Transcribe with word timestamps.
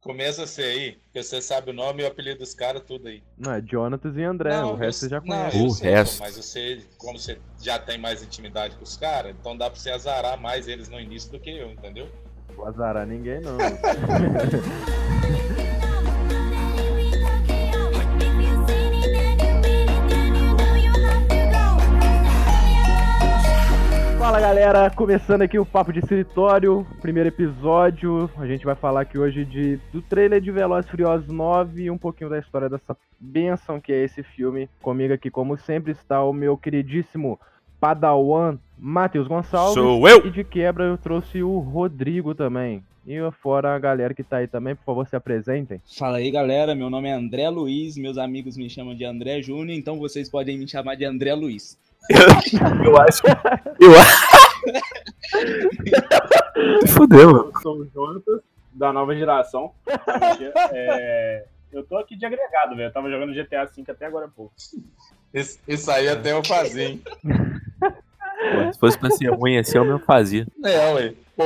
Começa 0.00 0.44
a 0.44 0.46
ser 0.46 0.62
aí, 0.62 0.92
porque 1.04 1.22
você 1.22 1.42
sabe 1.42 1.70
o 1.70 1.74
nome 1.74 2.02
e 2.02 2.06
o 2.06 2.08
apelido 2.08 2.38
dos 2.38 2.54
caras, 2.54 2.82
tudo 2.86 3.06
aí. 3.08 3.22
Não, 3.36 3.52
é 3.52 3.60
Jonatas 3.62 4.16
e 4.16 4.22
André, 4.22 4.58
o 4.64 4.74
resto 4.74 5.00
você 5.00 5.08
já 5.10 5.20
não, 5.20 5.26
conhece. 5.26 5.58
eu 5.58 5.66
O 5.66 5.70
sei, 5.70 5.88
pô, 5.90 5.94
resto. 5.94 6.20
Mas 6.20 6.36
você, 6.36 6.82
como 6.96 7.18
você 7.18 7.38
já 7.60 7.78
tem 7.78 7.98
mais 7.98 8.22
intimidade 8.22 8.76
com 8.76 8.82
os 8.82 8.96
caras, 8.96 9.36
então 9.38 9.54
dá 9.54 9.68
pra 9.68 9.78
você 9.78 9.90
azarar 9.90 10.40
mais 10.40 10.68
eles 10.68 10.88
no 10.88 10.98
início 10.98 11.30
do 11.30 11.38
que 11.38 11.50
eu, 11.50 11.70
entendeu? 11.70 12.08
Não 12.48 12.56
vou 12.56 12.66
azarar 12.66 13.06
ninguém, 13.06 13.40
não. 13.42 13.58
Fala 24.30 24.40
galera, 24.42 24.88
começando 24.90 25.42
aqui 25.42 25.58
o 25.58 25.66
Papo 25.66 25.92
de 25.92 25.98
Escritório, 25.98 26.86
primeiro 27.00 27.30
episódio. 27.30 28.30
A 28.36 28.46
gente 28.46 28.64
vai 28.64 28.76
falar 28.76 29.00
aqui 29.00 29.18
hoje 29.18 29.44
de, 29.44 29.76
do 29.92 30.00
trailer 30.00 30.40
de 30.40 30.52
Velozes 30.52 30.86
e 30.86 30.90
Furiosos 30.92 31.26
9 31.26 31.82
e 31.82 31.90
um 31.90 31.98
pouquinho 31.98 32.30
da 32.30 32.38
história 32.38 32.68
dessa 32.68 32.96
benção 33.18 33.80
que 33.80 33.92
é 33.92 34.04
esse 34.04 34.22
filme. 34.22 34.70
Comigo 34.80 35.12
aqui, 35.12 35.32
como 35.32 35.56
sempre, 35.56 35.90
está 35.90 36.22
o 36.22 36.32
meu 36.32 36.56
queridíssimo 36.56 37.40
Padawan 37.80 38.56
Matheus 38.78 39.26
Gonçalves. 39.26 39.74
Sou 39.74 40.08
eu! 40.08 40.24
E 40.24 40.30
de 40.30 40.44
quebra 40.44 40.84
eu 40.84 40.96
trouxe 40.96 41.42
o 41.42 41.58
Rodrigo 41.58 42.32
também. 42.32 42.84
E 43.04 43.18
fora 43.42 43.74
a 43.74 43.78
galera 43.80 44.14
que 44.14 44.22
tá 44.22 44.36
aí 44.36 44.46
também, 44.46 44.76
por 44.76 44.84
favor, 44.84 45.08
se 45.08 45.16
apresentem. 45.16 45.82
Fala 45.98 46.18
aí, 46.18 46.30
galera. 46.30 46.72
Meu 46.76 46.88
nome 46.88 47.08
é 47.08 47.12
André 47.14 47.48
Luiz. 47.48 47.96
Meus 47.96 48.16
amigos 48.16 48.56
me 48.56 48.70
chamam 48.70 48.94
de 48.94 49.04
André 49.04 49.42
Júnior, 49.42 49.76
então 49.76 49.98
vocês 49.98 50.30
podem 50.30 50.56
me 50.56 50.68
chamar 50.68 50.94
de 50.94 51.04
André 51.04 51.34
Luiz. 51.34 51.76
Eu 52.84 52.96
acho. 52.96 53.24
Eu 53.78 53.94
acho. 53.96 54.22
Fudeu, 56.94 57.30
mano. 57.30 57.52
Eu 57.54 57.60
sou 57.60 57.78
o 57.78 57.88
Jonatas, 57.88 58.40
da 58.72 58.92
nova 58.92 59.14
geração. 59.14 59.72
É, 60.72 61.44
eu 61.72 61.84
tô 61.84 61.96
aqui 61.98 62.16
de 62.16 62.26
agregado, 62.26 62.74
velho. 62.76 62.88
Eu 62.88 62.92
tava 62.92 63.10
jogando 63.10 63.32
GTA 63.32 63.64
V 63.64 63.84
até 63.88 64.06
agora 64.06 64.26
há 64.26 64.28
pouco. 64.28 64.54
Isso, 65.32 65.58
isso 65.66 65.90
aí 65.90 66.08
até 66.08 66.32
eu 66.32 66.44
fazia, 66.44 66.88
hein? 66.88 67.02
Pô, 68.40 68.72
Se 68.72 68.78
fosse 68.78 68.98
pra 68.98 69.10
ser 69.10 69.28
ruim 69.30 69.58
assim, 69.58 69.76
eu 69.78 69.84
mesmo 69.84 70.00
fazia. 70.00 70.46
É, 70.64 70.92
ué. 70.94 71.14
Pô, 71.36 71.44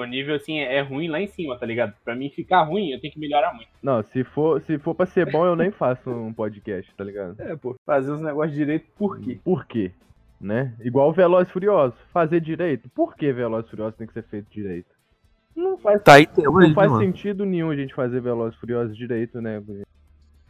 O 0.00 0.04
nível, 0.04 0.34
assim, 0.34 0.58
é 0.58 0.80
ruim 0.80 1.08
lá 1.08 1.20
em 1.20 1.26
cima, 1.28 1.56
tá 1.58 1.64
ligado? 1.66 1.92
Pra 2.04 2.14
mim 2.16 2.30
ficar 2.30 2.62
ruim, 2.64 2.90
eu 2.90 3.00
tenho 3.00 3.12
que 3.12 3.18
melhorar 3.20 3.52
muito. 3.54 3.68
não, 3.82 4.02
se 4.02 4.24
for, 4.24 4.60
se 4.62 4.78
for 4.78 4.94
pra 4.94 5.06
ser 5.06 5.30
bom, 5.30 5.44
eu 5.46 5.54
nem 5.56 5.70
faço 5.70 6.10
um 6.10 6.32
podcast, 6.32 6.92
tá 6.96 7.04
ligado? 7.04 7.36
É, 7.40 7.54
pô, 7.56 7.76
fazer 7.86 8.10
os 8.10 8.20
negócios 8.20 8.54
direito, 8.56 8.86
por 8.96 9.20
quê? 9.20 9.38
Por 9.44 9.64
quê? 9.66 9.90
Né? 10.40 10.74
Igual 10.82 11.08
o 11.08 11.12
Veloz 11.12 11.48
e 11.48 11.52
Furioso. 11.52 11.94
Fazer 12.12 12.40
direito. 12.40 12.88
Por 12.90 13.16
que 13.16 13.32
Veloz 13.32 13.64
e 13.66 13.70
Furioso 13.70 13.96
tem 13.96 14.06
que 14.06 14.12
ser 14.12 14.22
feito 14.24 14.46
direito? 14.50 14.94
Não 15.54 15.78
faz, 15.78 16.02
Tá 16.02 16.14
aí 16.14 16.28
hoje, 16.36 16.68
não 16.68 16.74
faz 16.74 16.90
mano. 16.92 17.02
sentido 17.02 17.46
nenhum 17.46 17.70
a 17.70 17.76
gente 17.76 17.94
fazer 17.94 18.20
Veloz 18.20 18.54
e 18.54 18.58
Furioso 18.58 18.94
direito, 18.94 19.40
né? 19.40 19.62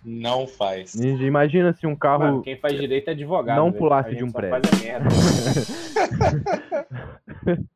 Não 0.05 0.47
faz. 0.47 0.95
Imagina 0.95 1.73
se 1.73 1.87
um 1.87 1.91
Mano, 1.91 1.99
carro. 1.99 2.43
quem 2.43 2.57
faz 2.57 2.79
direito 2.79 3.09
é 3.09 3.13
advogado. 3.13 3.57
Não 3.57 3.71
velho. 3.71 3.79
pulasse 3.79 4.15
de 4.15 4.25
um 4.25 4.31
prédio. 4.31 4.69
Faz 4.69 4.81
a 4.81 4.85
merda. 4.85 5.09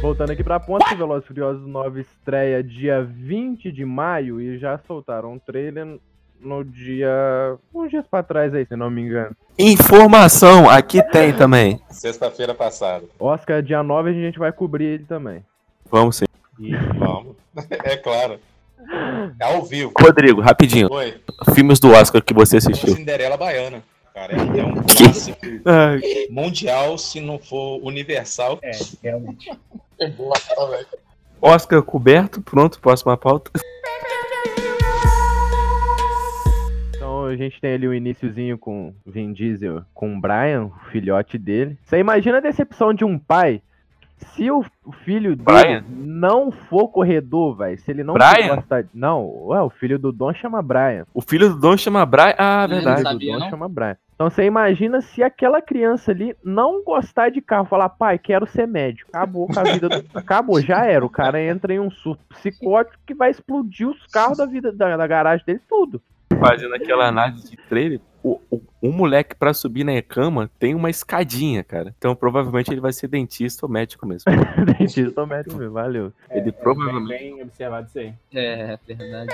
Voltando 0.00 0.32
aqui 0.32 0.44
pra 0.44 0.60
ponta, 0.60 0.92
o 0.92 0.96
Veloz 0.98 1.24
e 1.24 1.26
Furioso 1.26 1.66
9 1.66 2.02
estreia 2.02 2.62
dia 2.62 3.02
20 3.02 3.72
de 3.72 3.86
maio 3.86 4.38
e 4.38 4.58
já 4.58 4.76
soltaram 4.86 5.32
um 5.32 5.38
trailer 5.38 5.98
no 6.38 6.62
dia. 6.62 7.56
uns 7.74 7.88
dias 7.90 8.06
pra 8.06 8.22
trás 8.22 8.54
aí, 8.54 8.66
se 8.66 8.76
não 8.76 8.90
me 8.90 9.00
engano. 9.00 9.34
Informação, 9.58 10.68
aqui 10.68 11.02
tem 11.10 11.32
também. 11.32 11.80
Sexta-feira 11.88 12.54
passada. 12.54 13.06
Oscar 13.18 13.62
dia 13.62 13.82
9 13.82 14.10
a 14.10 14.12
gente 14.12 14.38
vai 14.38 14.52
cobrir 14.52 14.84
ele 14.84 15.04
também. 15.04 15.42
Vamos 15.90 16.16
sim. 16.16 16.24
Vamos. 16.98 17.36
É 17.84 17.96
claro. 17.96 18.38
É 19.38 19.44
ao 19.44 19.64
vivo. 19.64 19.92
Rodrigo, 19.98 20.40
rapidinho. 20.40 20.92
Oi. 20.92 21.14
Filmes 21.54 21.78
do 21.78 21.90
Oscar 21.92 22.22
que 22.22 22.34
você 22.34 22.58
assistiu. 22.58 22.94
Cinderela 22.94 23.36
Baiana. 23.36 23.82
Cara, 24.12 24.32
é 24.32 24.58
é 24.60 24.64
um 24.64 24.74
clássico 24.84 25.46
mundial, 26.30 26.98
se 26.98 27.20
não 27.20 27.38
for 27.38 27.80
universal. 27.82 28.58
É, 28.62 28.72
realmente. 29.02 29.50
É. 30.00 30.12
Oscar 31.40 31.82
coberto, 31.82 32.40
pronto, 32.40 32.80
próxima 32.80 33.16
pauta. 33.16 33.50
Então 36.94 37.24
a 37.26 37.36
gente 37.36 37.60
tem 37.60 37.74
ali 37.74 37.88
o 37.88 37.94
iniciozinho 37.94 38.56
com 38.58 38.94
o 39.04 39.10
Vin 39.10 39.32
Diesel, 39.32 39.82
com 39.92 40.16
o 40.16 40.20
Brian, 40.20 40.66
o 40.66 40.90
filhote 40.90 41.38
dele. 41.38 41.78
Você 41.84 41.98
imagina 41.98 42.38
a 42.38 42.40
decepção 42.40 42.94
de 42.94 43.04
um 43.04 43.18
pai 43.18 43.62
se 44.16 44.50
o 44.50 44.64
o 44.84 44.92
filho 44.92 45.34
dele 45.34 45.42
Brian? 45.42 45.84
não 45.88 46.50
for 46.50 46.88
corredor, 46.88 47.56
velho. 47.56 47.78
Se 47.78 47.90
ele 47.90 48.04
não 48.04 48.14
Brian? 48.14 48.54
gostar 48.56 48.82
de... 48.82 48.90
Não, 48.92 49.26
ué, 49.46 49.62
o 49.62 49.70
filho 49.70 49.98
do 49.98 50.12
Dom 50.12 50.32
chama 50.34 50.60
Brian. 50.60 51.06
O 51.14 51.22
filho 51.22 51.48
do 51.48 51.58
Dom 51.58 51.76
chama 51.76 52.04
Brian. 52.04 52.34
Ah, 52.36 52.66
verdade. 52.66 52.92
O 52.92 52.96
filho 52.96 53.12
sabia, 53.12 53.32
do 53.32 53.38
Dom 53.38 53.44
não? 53.44 53.50
chama 53.50 53.68
Brian. 53.68 53.96
Então 54.14 54.30
você 54.30 54.44
imagina 54.44 55.00
se 55.00 55.22
aquela 55.22 55.60
criança 55.62 56.12
ali 56.12 56.36
não 56.44 56.84
gostar 56.84 57.30
de 57.30 57.40
carro, 57.40 57.64
falar, 57.64 57.88
pai, 57.88 58.18
quero 58.18 58.46
ser 58.46 58.66
médico. 58.66 59.10
Acabou 59.12 59.46
com 59.46 59.58
a 59.58 59.64
vida 59.64 59.88
do... 59.88 60.04
Acabou, 60.14 60.60
já 60.60 60.84
era. 60.84 61.04
O 61.04 61.10
cara 61.10 61.42
entra 61.42 61.72
em 61.72 61.80
um 61.80 61.90
surto 61.90 62.22
psicótico 62.28 63.02
que 63.06 63.14
vai 63.14 63.30
explodir 63.30 63.88
os 63.88 64.06
carros 64.06 64.38
da 64.38 64.46
vida 64.46 64.70
da, 64.70 64.96
da 64.96 65.06
garagem 65.06 65.44
dele, 65.46 65.60
tudo. 65.68 66.00
Fazendo 66.38 66.74
aquela 66.74 67.08
análise 67.08 67.50
de 67.50 67.56
trailer. 67.56 68.00
O, 68.22 68.40
o, 68.50 68.60
um 68.84 68.92
moleque 68.92 69.34
pra 69.34 69.54
subir 69.54 69.82
na 69.82 70.00
cama 70.02 70.50
tem 70.58 70.74
uma 70.74 70.90
escadinha, 70.90 71.64
cara. 71.64 71.94
Então 71.96 72.14
provavelmente 72.14 72.70
ele 72.70 72.82
vai 72.82 72.92
ser 72.92 73.08
dentista 73.08 73.64
ou 73.64 73.72
médico 73.72 74.06
mesmo. 74.06 74.30
Dentista 74.78 75.22
ou 75.22 75.26
médico 75.26 75.56
mesmo, 75.56 75.72
valeu. 75.72 76.12
Ele 76.30 76.50
É, 76.50 76.52
provavelmente. 76.52 77.08
Bem, 77.08 77.34
bem 77.36 77.42
observado 77.42 77.86
isso 77.88 77.98
aí. 77.98 78.12
É, 78.34 78.78
verdade. 78.86 79.30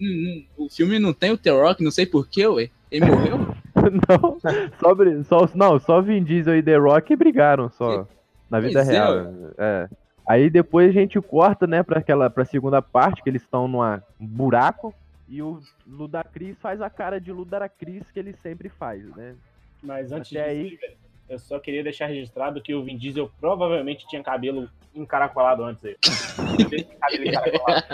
Hum, 0.00 0.04
hum, 0.04 0.44
o 0.56 0.68
filme 0.68 0.98
não 0.98 1.12
tem 1.12 1.30
o 1.30 1.38
The 1.38 1.50
Rock, 1.50 1.84
não 1.84 1.92
sei 1.92 2.06
porquê, 2.06 2.48
ué. 2.48 2.68
Ele 2.90 3.06
morreu? 3.06 3.38
Não, 3.80 4.38
só, 4.78 5.46
só, 5.46 5.50
não, 5.54 5.78
só 5.78 6.02
Vin 6.02 6.22
Diesel 6.22 6.56
e 6.56 6.62
The 6.62 6.76
Rock 6.76 7.16
brigaram 7.16 7.70
só. 7.70 8.06
Na 8.50 8.60
vida 8.60 8.80
Pois 8.80 8.88
é, 8.88 8.92
real. 8.92 9.34
É. 9.56 9.88
Aí 10.28 10.50
depois 10.50 10.90
a 10.90 10.92
gente 10.92 11.18
corta, 11.20 11.66
né, 11.66 11.82
pra 11.82 12.00
aquela 12.00 12.28
pra 12.28 12.44
segunda 12.44 12.82
parte, 12.82 13.22
que 13.22 13.30
eles 13.30 13.40
estão 13.40 13.66
num 13.66 13.80
buraco. 14.18 14.94
E 15.30 15.40
o 15.40 15.60
Ludacris 15.86 16.58
faz 16.58 16.82
a 16.82 16.90
cara 16.90 17.20
de 17.20 17.30
Ludacris 17.32 18.02
que 18.10 18.18
ele 18.18 18.34
sempre 18.42 18.68
faz, 18.68 19.04
né? 19.16 19.36
Mas 19.80 20.10
antes 20.10 20.36
Até 20.36 20.52
disso, 20.54 20.78
aí- 20.84 20.96
eu 21.28 21.38
só 21.38 21.60
queria 21.60 21.84
deixar 21.84 22.06
registrado 22.06 22.60
que 22.60 22.74
o 22.74 22.82
Vin 22.82 22.98
Diesel 22.98 23.30
provavelmente 23.40 24.04
tinha 24.08 24.20
cabelo 24.24 24.68
encaracolado 24.92 25.62
antes 25.62 25.84
aí. 25.84 25.96
Cabelo 27.00 27.28
encaracolado. 27.28 27.86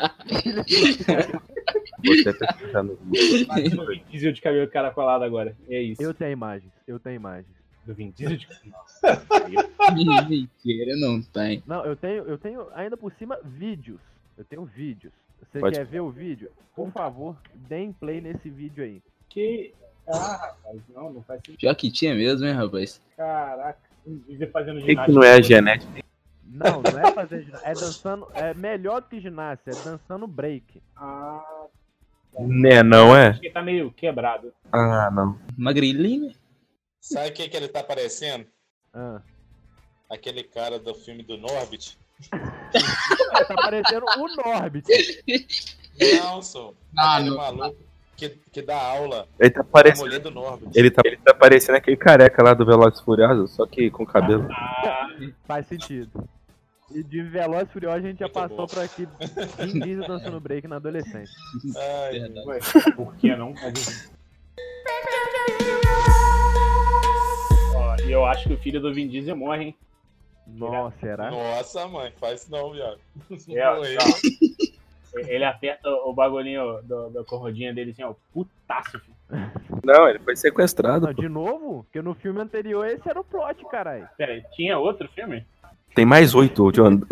Você 2.05 2.33
tá 2.33 2.47
pesquisando. 2.47 2.99
Imagina 3.13 3.83
o 3.83 3.87
Vin 3.87 4.03
Diesel 4.11 4.33
de 4.33 4.41
cabelo 4.41 4.65
encaracolado 4.65 5.23
agora. 5.25 5.55
É 5.69 5.81
isso. 5.83 6.03
Eu 6.03 6.15
tenho 6.15 6.33
imagens, 6.33 6.73
eu 6.87 6.99
tenho 6.99 7.17
imagens. 7.17 7.55
Do 7.85 7.95
Vin 7.95 8.11
Diesel 8.11 8.37
de 8.39 8.49
Mentira, 10.29 10.97
não 10.97 11.23
tem. 11.23 11.63
Não, 11.67 11.85
eu 11.85 11.95
tenho, 11.95 12.25
eu 12.25 12.39
tenho 12.39 12.67
ainda 12.75 12.97
por 12.97 13.13
cima 13.13 13.39
vídeos. 13.45 14.01
Eu 14.37 14.45
tenho 14.45 14.65
vídeos. 14.65 15.13
Você 15.41 15.61
Pode- 15.61 15.77
quer 15.77 15.85
ver 15.85 16.01
o 16.01 16.11
vídeo? 16.11 16.51
Por 16.75 16.91
favor, 16.91 17.37
deem 17.55 17.93
play 17.93 18.21
nesse 18.21 18.49
vídeo 18.51 18.85
aí. 18.85 19.03
Que. 19.29 19.75
Ah, 20.09 20.37
rapaz, 20.37 20.81
não, 20.95 21.13
não 21.15 21.23
faz 21.23 21.41
sentido. 21.41 21.59
Pior 21.59 21.75
que 21.75 21.91
tinha 21.91 22.15
mesmo, 22.15 22.47
hein, 22.47 22.53
rapaz? 22.53 23.01
Caraca. 23.17 23.79
Diesel 24.07 24.51
fazendo 24.53 24.77
O 24.79 24.81
que, 24.81 24.87
ginástica. 24.93 25.07
que 25.07 25.13
não 25.13 25.23
é 25.25 25.33
a 25.35 25.41
genética? 25.43 26.05
Não, 26.45 26.81
não 26.83 27.01
é 27.01 27.13
fazer 27.13 27.43
ginástica. 27.43 27.71
É 27.71 27.75
dançando. 27.75 28.29
É 28.35 28.55
melhor 28.55 29.01
do 29.03 29.09
que 29.09 29.21
ginástica, 29.21 29.71
é 29.73 29.83
dançando 29.85 30.27
break. 30.29 30.81
Ah, 30.95 31.67
Né, 32.39 32.83
não 32.85 33.17
é? 33.17 33.29
acho 33.29 33.41
que 33.41 33.51
tá 33.51 33.63
meio 33.63 33.91
quebrado. 33.93 34.53
Ah, 34.71 35.11
não. 35.11 35.39
Magrilinho? 35.57 36.33
Sabe 37.01 37.31
o 37.31 37.33
que, 37.33 37.49
que 37.49 37.57
ele 37.57 37.69
tá 37.69 37.83
parecendo? 37.83 38.47
Ah. 38.95 39.21
Aquele 40.09 40.45
cara 40.45 40.79
do 40.79 40.95
filme 40.95 41.23
do 41.25 41.37
Norbit. 41.37 41.99
Tá 42.31 43.55
parecendo 43.57 44.05
o 44.19 44.29
Norbit. 44.37 44.87
Não, 46.23 46.43
sou. 46.43 46.75
Ah, 46.97 47.17
aquele 47.17 47.31
não. 47.31 47.37
maluco 47.37 47.77
que, 48.17 48.29
que 48.53 48.63
dá 48.63 48.77
aula. 48.81 49.27
Ele 49.39 49.51
tá 49.51 49.61
A 49.61 49.65
parecendo. 49.65 50.15
Ele 50.75 50.91
tá, 50.91 51.03
ele 51.05 51.17
tá 51.19 51.35
parecendo 51.35 51.77
aquele 51.79 51.97
careca 51.97 52.43
lá 52.43 52.55
do 52.55 52.65
Velozes 52.65 53.01
e 53.01 53.05
Furiosos, 53.05 53.51
só 53.53 53.67
que 53.67 53.91
com 53.91 54.05
cabelo. 54.07 54.49
Ah, 54.51 55.09
Faz 55.47 55.67
sentido. 55.67 56.29
E 56.95 57.03
de 57.03 57.21
Veloz 57.23 57.69
e 57.69 57.73
Furioso 57.73 57.97
a 57.97 58.01
gente 58.01 58.19
já 58.21 58.27
Muito 58.27 58.35
passou 58.35 58.57
bom. 58.59 58.67
pra 58.67 58.83
aqui. 58.85 59.09
Vin 59.59 59.81
Diesel 59.81 60.07
dançando 60.07 60.39
break 60.41 60.69
na 60.69 60.77
adolescência. 60.77 61.35
Ai, 61.77 62.21
ué, 62.47 62.59
por 62.95 63.15
que 63.17 63.35
não? 63.37 63.53
Ó, 67.75 67.97
E 68.07 68.13
eu 68.13 68.25
acho 68.25 68.47
que 68.49 68.55
o 68.55 68.59
filho 68.59 68.81
do 68.81 68.95
Vin 68.95 69.09
Diesel 69.09 69.37
morre, 69.37 69.65
hein? 69.65 69.77
Nossa, 70.47 70.97
será? 71.01 71.31
nossa, 71.31 71.89
mãe, 71.89 72.13
faz 72.19 72.49
não, 72.49 72.73
viado. 72.73 72.99
É. 73.49 75.35
Ele 75.35 75.45
aperta 75.45 75.89
o 75.89 76.13
bagulhinho 76.13 76.83
do- 76.83 77.09
da 77.09 77.25
corrodinha 77.25 77.73
dele 77.73 77.93
assim, 77.93 78.03
ó. 78.03 78.15
Putaço, 78.35 78.99
filho. 79.01 79.17
Não, 79.83 80.07
ele 80.09 80.19
foi 80.19 80.37
sequestrado. 80.37 81.07
Não, 81.07 81.15
de 81.15 81.27
novo? 81.29 81.85
Porque 81.85 82.03
no 82.03 82.15
filme 82.15 82.39
anterior 82.41 82.87
esse 82.87 83.09
era 83.09 83.19
o 83.19 83.25
plot, 83.25 83.65
caralho. 83.71 84.07
Pera 84.19 84.33
aí, 84.33 84.45
tinha 84.55 84.79
outro 84.79 85.09
filme? 85.09 85.47
Tem 85.95 86.05
mais 86.05 86.35
oito, 86.35 86.71
John. 86.73 87.01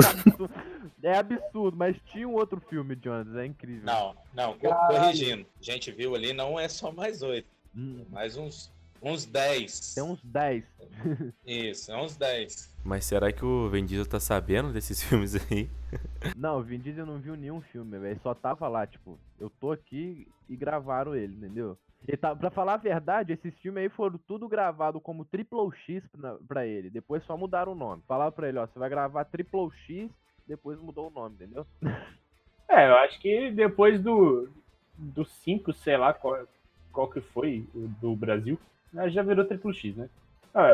É 1.02 1.18
absurdo, 1.18 1.76
mas 1.76 1.94
tinha 2.12 2.26
um 2.26 2.32
outro 2.32 2.58
filme, 2.68 2.98
Jonas, 3.02 3.36
é 3.36 3.44
incrível. 3.44 3.84
Não, 3.84 4.14
não, 4.34 4.56
Caralho. 4.56 4.96
corrigindo. 5.02 5.44
A 5.60 5.62
gente 5.62 5.92
viu 5.92 6.14
ali, 6.14 6.32
não 6.32 6.58
é 6.58 6.66
só 6.66 6.90
mais 6.90 7.20
oito, 7.20 7.46
Hum, 7.76 8.06
mais 8.10 8.38
uns, 8.38 8.72
uns 9.02 9.26
dez. 9.26 9.92
tem 9.94 10.02
uns 10.02 10.18
10. 10.24 10.64
Isso, 11.46 11.92
é 11.92 11.96
uns 12.00 12.16
dez. 12.16 12.73
Mas 12.84 13.04
será 13.04 13.32
que 13.32 13.44
o 13.44 13.68
Vin 13.70 13.86
Diesel 13.86 14.06
tá 14.06 14.20
sabendo 14.20 14.72
desses 14.72 15.02
filmes 15.04 15.34
aí? 15.34 15.70
Não, 16.36 16.58
o 16.58 16.62
Vin 16.62 16.78
Diesel 16.78 17.06
não 17.06 17.18
viu 17.18 17.34
nenhum 17.34 17.60
filme, 17.60 17.98
velho. 17.98 18.20
Só 18.22 18.34
tava 18.34 18.68
lá, 18.68 18.86
tipo, 18.86 19.18
eu 19.40 19.48
tô 19.48 19.72
aqui 19.72 20.28
e 20.48 20.54
gravaram 20.54 21.14
ele, 21.14 21.34
entendeu? 21.34 21.78
Ele 22.06 22.18
tá, 22.18 22.36
pra 22.36 22.50
falar 22.50 22.74
a 22.74 22.78
verdade, 22.78 23.32
esses 23.32 23.54
filmes 23.60 23.82
aí 23.82 23.88
foram 23.88 24.18
tudo 24.28 24.46
gravado 24.46 25.00
como 25.00 25.24
Triple 25.24 25.70
X 25.86 26.04
pra, 26.08 26.36
pra 26.46 26.66
ele. 26.66 26.90
Depois 26.90 27.24
só 27.24 27.36
mudaram 27.36 27.72
o 27.72 27.76
nome. 27.76 28.02
Falaram 28.06 28.32
pra 28.32 28.48
ele, 28.48 28.58
ó, 28.58 28.66
você 28.66 28.78
vai 28.78 28.90
gravar 28.90 29.24
Triple 29.24 29.70
X, 29.86 30.10
depois 30.46 30.78
mudou 30.78 31.08
o 31.08 31.10
nome, 31.10 31.36
entendeu? 31.36 31.66
É, 32.66 32.88
eu 32.88 32.96
acho 32.96 33.20
que 33.20 33.52
depois 33.52 34.02
do 34.02 34.48
do 34.96 35.24
5, 35.24 35.72
sei 35.72 35.96
lá 35.96 36.14
qual, 36.14 36.46
qual 36.92 37.08
que 37.08 37.20
foi, 37.20 37.66
do 38.00 38.14
Brasil, 38.14 38.58
já 39.08 39.22
virou 39.22 39.44
Triple 39.44 39.74
X, 39.74 39.96
né? 39.96 40.08
Ah, 40.54 40.70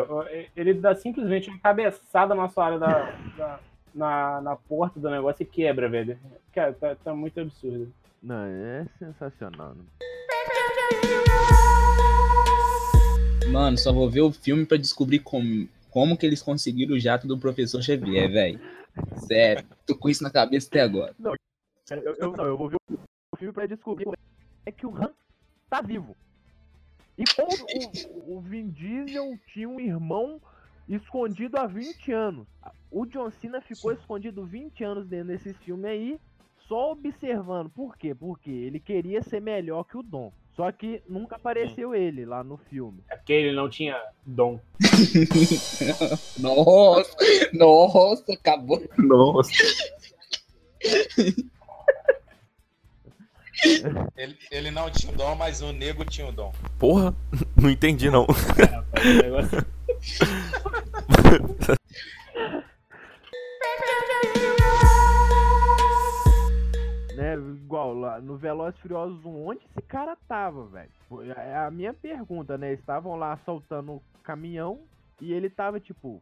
ele 0.55 0.75
dá 0.75 0.95
simplesmente 0.95 1.49
uma 1.49 1.59
cabeçada 1.59 2.35
na 2.35 2.49
sua 2.49 2.67
área 2.67 2.79
da, 2.79 3.11
da- 3.37 3.61
na, 3.95 4.41
na 4.43 4.57
porta 4.57 5.01
do 5.01 5.09
negócio 5.11 5.43
e 5.43 5.47
quebra, 5.47 5.89
velho. 5.89 6.19
Cara, 6.53 6.73
tá, 6.75 6.95
tá 6.95 7.15
muito 7.15 7.41
absurdo. 7.41 7.93
Não, 8.23 8.45
é 8.45 8.87
sensacional. 8.99 9.75
Né? 9.75 9.85
Mano, 13.51 13.77
só 13.79 13.93
vou 13.93 14.09
ver 14.09 14.21
o 14.21 14.31
filme 14.31 14.65
pra 14.65 14.77
descobrir 14.77 15.19
como, 15.21 15.69
como 15.91 16.17
que 16.17 16.25
eles 16.27 16.43
conseguiram 16.43 16.95
o 16.95 17.01
jato 17.01 17.27
do 17.27 17.39
professor 17.39 17.83
Xavier, 17.83 18.31
velho. 18.31 18.61
Sério, 19.27 19.65
tô 19.87 19.97
com 19.97 20.09
isso 20.09 20.23
na 20.23 20.31
cabeça 20.31 20.69
até 20.69 20.83
agora. 20.83 21.15
Eu, 21.91 22.15
eu, 22.19 22.33
não, 22.37 22.45
eu 22.47 22.57
vou 22.57 22.69
ver 22.69 22.77
o 23.33 23.37
filme 23.37 23.53
pra 23.53 23.67
descobrir 23.67 24.05
como 24.05 24.17
é 24.67 24.71
que 24.71 24.87
o 24.87 24.95
Han 24.97 25.11
tá 25.69 25.81
vivo. 25.81 26.15
E 27.21 27.25
como 27.37 27.51
o, 28.27 28.39
o 28.39 28.41
Vin 28.41 28.71
Diesel 28.71 29.39
tinha 29.53 29.69
um 29.69 29.79
irmão 29.79 30.41
escondido 30.89 31.59
há 31.59 31.67
20 31.67 32.13
anos. 32.13 32.47
O 32.91 33.05
John 33.05 33.31
Cena 33.31 33.61
ficou 33.61 33.93
escondido 33.93 34.43
20 34.47 34.83
anos 34.83 35.07
dentro 35.07 35.29
desse 35.29 35.53
filme 35.53 35.87
aí, 35.87 36.19
só 36.67 36.93
observando. 36.93 37.69
Por 37.69 37.95
quê? 37.99 38.15
Porque 38.15 38.51
ele 38.51 38.81
queria 38.81 39.23
ser 39.23 39.39
melhor 39.41 39.85
que 39.85 39.99
o 39.99 40.03
Dom. 40.03 40.33
Só 40.57 40.73
que 40.73 41.03
nunca 41.07 41.37
apareceu 41.37 41.95
ele 41.95 42.25
lá 42.25 42.43
no 42.43 42.57
filme. 42.57 43.03
É 43.11 43.17
porque 43.17 43.35
ele 43.35 43.53
não 43.53 43.69
tinha 43.69 44.01
dom. 44.27 44.59
Nossa, 46.41 47.17
nossa, 47.53 48.33
acabou. 48.33 48.83
Nossa. 48.99 49.51
Ele, 54.17 54.37
ele 54.51 54.71
não 54.71 54.91
tinha 54.91 55.13
o 55.13 55.17
dom, 55.17 55.35
mas 55.35 55.61
o 55.61 55.73
nego 55.73 56.05
tinha 56.05 56.27
o 56.27 56.33
dom. 56.33 56.53
Porra, 56.79 57.15
não 57.61 57.71
entendi 57.71 58.11
não. 58.11 58.25
Rapaz, 58.27 59.07
o 59.07 59.23
negócio- 59.23 59.67
né? 67.17 67.35
Igual 67.37 67.95
lá 67.95 68.21
no 68.21 68.37
Velozes 68.37 68.79
e 68.79 68.83
Furiosos 68.83 69.25
1, 69.25 69.47
onde 69.47 69.61
esse 69.65 69.83
cara 69.87 70.17
tava, 70.29 70.67
velho? 70.67 70.91
Foi- 71.09 71.29
É 71.29 71.57
a 71.57 71.71
minha 71.71 71.93
pergunta, 71.93 72.57
né? 72.57 72.69
Eles 72.69 72.81
estavam 72.81 73.17
lá 73.17 73.33
assaltando 73.35 73.93
o 73.93 74.03
caminhão 74.23 74.81
e 75.21 75.33
ele 75.33 75.51
tava 75.51 75.79
tipo, 75.81 76.21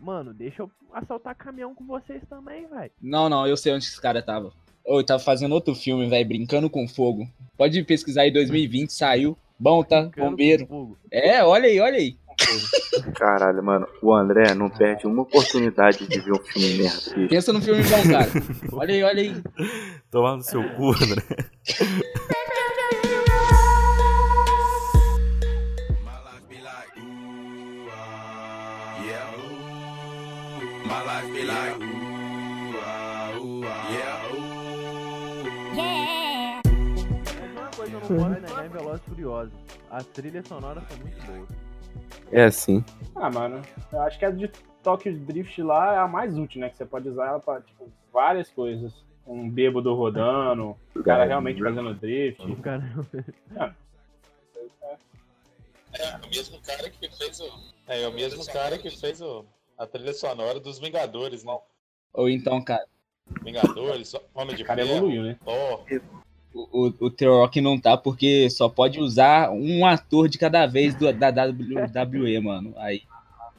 mano, 0.00 0.34
deixa 0.34 0.62
eu 0.62 0.70
assaltar 0.92 1.34
caminhão 1.36 1.74
com 1.74 1.84
vocês 1.86 2.22
também, 2.28 2.66
velho. 2.66 2.90
Não, 3.00 3.28
não, 3.28 3.46
eu 3.46 3.56
sei 3.56 3.72
onde 3.72 3.84
esse 3.84 4.00
cara 4.00 4.22
tava. 4.22 4.52
Ô, 4.84 4.96
ele 4.96 5.06
tava 5.06 5.22
fazendo 5.22 5.52
outro 5.52 5.74
filme, 5.74 6.08
velho, 6.08 6.28
Brincando 6.28 6.68
com 6.68 6.88
Fogo. 6.88 7.28
Pode 7.56 7.82
pesquisar 7.84 8.22
aí, 8.22 8.30
2020, 8.30 8.90
saiu. 8.90 9.36
Bom, 9.58 9.82
tá? 9.84 10.02
Brincando 10.02 10.30
Bombeiro. 10.30 10.96
É, 11.10 11.42
olha 11.44 11.66
aí, 11.66 11.80
olha 11.80 11.96
aí. 11.96 12.16
Caralho, 13.14 13.62
mano. 13.62 13.86
O 14.02 14.12
André 14.12 14.54
não 14.54 14.68
perde 14.68 15.06
uma 15.06 15.22
oportunidade 15.22 16.06
de 16.06 16.20
ver 16.20 16.32
um 16.32 16.42
filme 16.42 16.78
merda. 16.78 17.28
Pensa 17.28 17.52
no 17.52 17.60
filme 17.60 17.82
bom, 17.84 18.10
cara. 18.10 18.30
Olha 18.72 18.94
aí, 18.94 19.02
olha 19.02 19.22
aí. 19.22 19.42
Tomar 20.10 20.36
no 20.36 20.42
seu 20.42 20.62
cu, 20.74 20.90
André. 20.90 21.22
Velozes 39.02 39.08
Furiosos. 39.08 39.52
As 39.90 40.06
trilhas 40.06 40.46
sonoras 40.46 40.84
são 40.88 40.96
muito 40.98 41.22
boas. 41.26 41.48
É 42.30 42.44
assim. 42.44 42.84
Ah, 43.14 43.30
mano, 43.30 43.62
eu 43.92 44.02
acho 44.02 44.18
que 44.18 44.24
a 44.24 44.30
de 44.30 44.48
Tokyo 44.82 45.16
Drift 45.18 45.62
lá 45.62 45.94
é 45.94 45.98
a 45.98 46.08
mais 46.08 46.36
útil, 46.38 46.60
né? 46.60 46.70
Que 46.70 46.76
você 46.76 46.86
pode 46.86 47.08
usar 47.08 47.28
ela 47.28 47.40
pra, 47.40 47.60
tipo, 47.60 47.88
várias 48.12 48.50
coisas. 48.50 48.92
Um 49.26 49.48
bêbado 49.48 49.94
rodando, 49.94 50.76
o 50.96 51.02
cara 51.02 51.24
realmente 51.24 51.62
fazendo 51.62 51.94
drift. 51.94 52.42
O 52.44 52.56
cara... 52.56 52.82
É 55.94 56.16
o 56.24 56.30
mesmo 56.30 56.58
cara 56.62 56.88
que 56.88 57.06
fez 57.10 57.38
o. 57.38 57.52
É, 57.86 58.02
é 58.02 58.08
o 58.08 58.12
mesmo 58.14 58.42
cara 58.46 58.78
que 58.78 58.88
fez 58.88 59.20
o, 59.20 59.44
a 59.76 59.86
trilha 59.86 60.14
sonora 60.14 60.58
dos 60.58 60.78
Vingadores, 60.78 61.44
né? 61.44 61.58
Ou 62.14 62.30
então, 62.30 62.64
cara, 62.64 62.86
Vingadores, 63.42 64.14
Homem 64.34 64.56
de 64.56 64.62
O 64.62 64.66
cara 64.66 64.82
Ferro, 64.82 64.96
evoluiu, 64.96 65.22
né? 65.22 65.38
Thor. 65.44 65.84
O, 66.54 66.92
o, 67.00 67.38
Rock 67.38 67.60
não 67.60 67.78
tá 67.78 67.96
porque 67.96 68.48
só 68.50 68.68
pode 68.68 69.00
usar 69.00 69.50
um 69.50 69.86
ator 69.86 70.28
de 70.28 70.38
cada 70.38 70.66
vez 70.66 70.94
do, 70.94 71.12
da 71.12 71.28
WWE, 71.28 72.40
mano. 72.40 72.74
Aí 72.76 73.02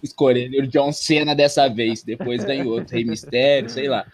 escolheram 0.02 0.64
o 0.64 0.68
John 0.68 0.92
Cena 0.92 1.36
dessa 1.36 1.68
vez, 1.68 2.04
depois 2.04 2.44
vem 2.44 2.68
outro, 2.68 2.94
Rei 2.94 3.06
Mistério, 3.06 3.70
sei 3.70 3.88
lá. 3.88 4.06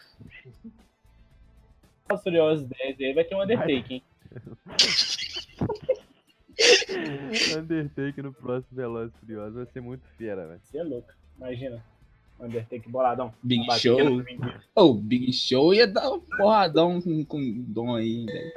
Os 2.12 2.24
Furiosos 2.24 2.68
10 2.68 3.02
aí 3.02 3.14
vai 3.14 3.24
ter 3.24 3.36
um 3.36 3.44
Undertaker, 3.44 3.92
hein? 3.92 4.04
Undertaker 7.58 8.24
no 8.24 8.34
próximo 8.34 8.76
Velozes 8.76 9.16
Furiosos 9.20 9.56
vai 9.56 9.66
ser 9.66 9.82
muito 9.82 10.04
fera, 10.18 10.48
velho. 10.48 10.62
Você 10.64 10.78
é 10.78 10.84
louco. 10.84 11.12
Imagina. 11.38 11.84
Undertaker 12.40 12.90
boladão. 12.90 13.34
Big 13.44 13.66
Show. 13.80 14.22
Diesel. 14.24 14.54
Ô, 14.76 14.94
Big 14.94 15.34
Show 15.34 15.74
ia 15.74 15.88
dar 15.88 16.12
um 16.12 16.20
porradão 16.20 17.02
com, 17.02 17.26
com 17.26 17.54
Dom 17.68 17.96
aí, 17.96 18.26
velho. 18.26 18.54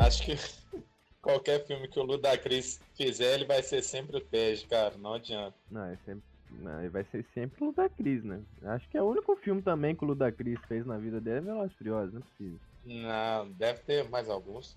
Acho 0.00 0.22
que 0.24 0.36
qualquer 1.20 1.66
filme 1.66 1.88
que 1.88 1.98
o 1.98 2.02
Ludacris 2.02 2.80
fizer, 2.94 3.34
ele 3.34 3.44
vai 3.44 3.62
ser 3.62 3.82
sempre 3.82 4.18
o 4.18 4.20
Tej, 4.20 4.66
cara. 4.68 4.94
Não 4.98 5.14
adianta. 5.14 5.54
Não, 5.70 5.84
é 5.84 5.96
sempre. 6.04 6.22
Não, 6.60 6.80
ele 6.80 6.88
vai 6.88 7.04
ser 7.10 7.24
sempre 7.34 7.64
o 7.64 7.66
Ludacris, 7.68 8.22
né? 8.22 8.40
Acho 8.62 8.88
que 8.88 8.96
é 8.96 9.02
o 9.02 9.10
único 9.10 9.34
filme 9.36 9.60
também 9.60 9.94
que 9.94 10.04
o 10.04 10.06
Ludacris 10.06 10.58
fez 10.68 10.86
na 10.86 10.96
vida 10.96 11.20
dele 11.20 11.38
é 11.38 11.40
Velozes 11.40 11.72
e 11.72 11.78
Furiosos, 11.78 12.14
não 12.14 12.20
é 12.20 12.24
possível. 12.24 12.60
Não, 12.84 13.50
deve 13.52 13.80
ter 13.80 14.08
mais 14.08 14.28
alguns. 14.28 14.76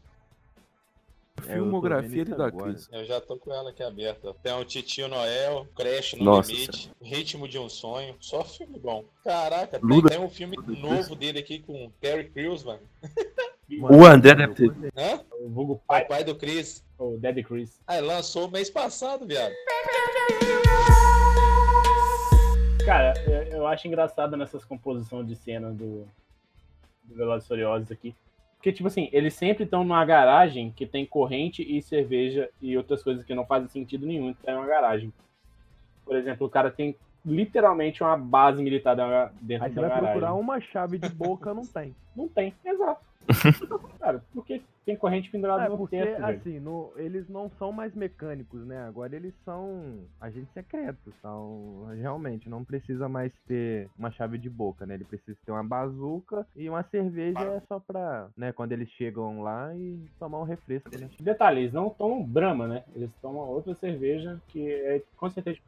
É, 1.45 1.53
Filmografia 1.53 2.25
de 2.25 2.35
da 2.35 2.47
agora. 2.47 2.71
Cris. 2.73 2.89
Eu 2.91 3.05
já 3.05 3.21
tô 3.21 3.37
com 3.37 3.53
ela 3.53 3.69
aqui 3.69 3.83
aberta. 3.83 4.33
Tem 4.41 4.51
o 4.53 4.65
Titio 4.65 5.07
Noel, 5.07 5.67
Crash 5.75 6.13
no 6.13 6.23
Nossa 6.25 6.51
Limite, 6.51 6.91
Ritmo 7.01 7.47
de 7.47 7.57
um 7.59 7.69
Sonho. 7.69 8.15
Só 8.19 8.43
filme 8.43 8.79
bom. 8.79 9.05
Caraca, 9.23 9.79
tem, 9.79 9.89
Luda- 9.89 10.09
tem 10.09 10.19
um 10.19 10.29
filme 10.29 10.57
novo 10.81 11.15
dele 11.15 11.39
aqui 11.39 11.59
com 11.59 11.91
Terry 12.01 12.25
Crews, 12.29 12.63
mano. 12.63 12.81
O 13.69 14.05
André 14.05 14.33
deve 14.33 14.53
ter. 14.55 14.71
Hã? 14.95 15.19
O 15.41 15.49
vulgo 15.49 15.73
O 15.73 15.77
pai, 15.79 16.05
pai 16.05 16.23
do 16.23 16.33
Chris. 16.33 16.85
o 16.97 17.17
Daddy 17.17 17.43
Chris. 17.43 17.77
Ah, 17.85 17.97
ele 17.97 18.07
lançou 18.07 18.49
mês 18.49 18.69
passado, 18.69 19.27
viado. 19.27 19.51
Cara, 22.85 23.13
eu, 23.27 23.57
eu 23.57 23.67
acho 23.67 23.85
engraçado 23.87 24.37
nessas 24.37 24.63
composições 24.63 25.27
de 25.27 25.35
cena 25.35 25.69
do, 25.69 26.07
do 27.03 27.15
Velozes 27.15 27.43
e 27.43 27.47
Furiosos 27.49 27.91
aqui. 27.91 28.15
Porque, 28.57 28.71
tipo 28.71 28.87
assim, 28.87 29.07
eles 29.11 29.33
sempre 29.35 29.63
estão 29.63 29.83
numa 29.83 30.03
garagem 30.03 30.71
que 30.75 30.85
tem 30.85 31.05
corrente 31.05 31.61
e 31.61 31.81
cerveja 31.81 32.49
e 32.61 32.75
outras 32.75 33.03
coisas 33.03 33.23
que 33.23 33.33
não 33.35 33.45
fazem 33.45 33.67
sentido 33.69 34.05
nenhum 34.05 34.31
estar 34.31 34.51
em 34.51 34.55
uma 34.55 34.65
garagem. 34.65 35.13
Por 36.03 36.15
exemplo, 36.15 36.47
o 36.47 36.49
cara 36.49 36.71
tem 36.71 36.95
literalmente 37.25 38.01
uma 38.01 38.17
base 38.17 38.61
militar 38.63 38.95
da- 38.95 39.31
dentro 39.41 39.65
Aí 39.65 39.71
você 39.73 39.79
vai 39.79 39.89
garagem. 39.89 40.11
procurar 40.11 40.33
uma 40.33 40.59
chave 40.59 40.97
de 40.97 41.09
boca, 41.09 41.53
não 41.53 41.65
tem. 41.65 41.95
Não 42.15 42.27
tem, 42.27 42.53
exato. 42.65 43.01
Cara, 43.99 44.23
porque 44.33 44.61
tem 44.85 44.95
corrente 44.95 45.29
pendurada 45.29 45.65
É, 45.65 45.69
no 45.69 45.77
porque, 45.77 45.97
teto, 45.97 46.23
assim, 46.23 46.59
no- 46.59 46.93
eles 46.95 47.27
não 47.27 47.49
são 47.59 47.73
mais 47.73 47.93
mecânicos, 47.93 48.65
né? 48.65 48.85
Agora 48.87 49.13
eles 49.15 49.33
são 49.43 49.99
agentes 50.21 50.49
secretos, 50.53 51.13
são... 51.21 51.87
Realmente, 51.99 52.47
não 52.49 52.63
precisa 52.63 53.09
mais 53.09 53.33
ter 53.45 53.89
uma 53.99 54.09
chave 54.11 54.37
de 54.37 54.49
boca, 54.49 54.85
né? 54.85 54.93
Ele 54.93 55.03
precisa 55.03 55.37
ter 55.45 55.51
uma 55.51 55.63
bazuca 55.63 56.47
e 56.55 56.69
uma 56.69 56.83
cerveja 56.83 57.39
é 57.41 57.61
só 57.67 57.79
pra, 57.81 58.29
né, 58.37 58.53
quando 58.53 58.71
eles 58.71 58.89
chegam 58.91 59.41
lá 59.41 59.75
e 59.75 59.99
tomar 60.17 60.39
um 60.39 60.43
refresco, 60.45 60.89
né? 60.97 61.09
Detalhe, 61.19 61.61
eles 61.61 61.73
não 61.73 61.89
tomam 61.89 62.23
Brahma, 62.23 62.65
né? 62.67 62.83
Eles 62.95 63.09
tomam 63.21 63.41
outra 63.49 63.75
cerveja 63.75 64.41
que 64.47 64.71
é 64.71 65.01
com 65.17 65.29
certeza. 65.29 65.59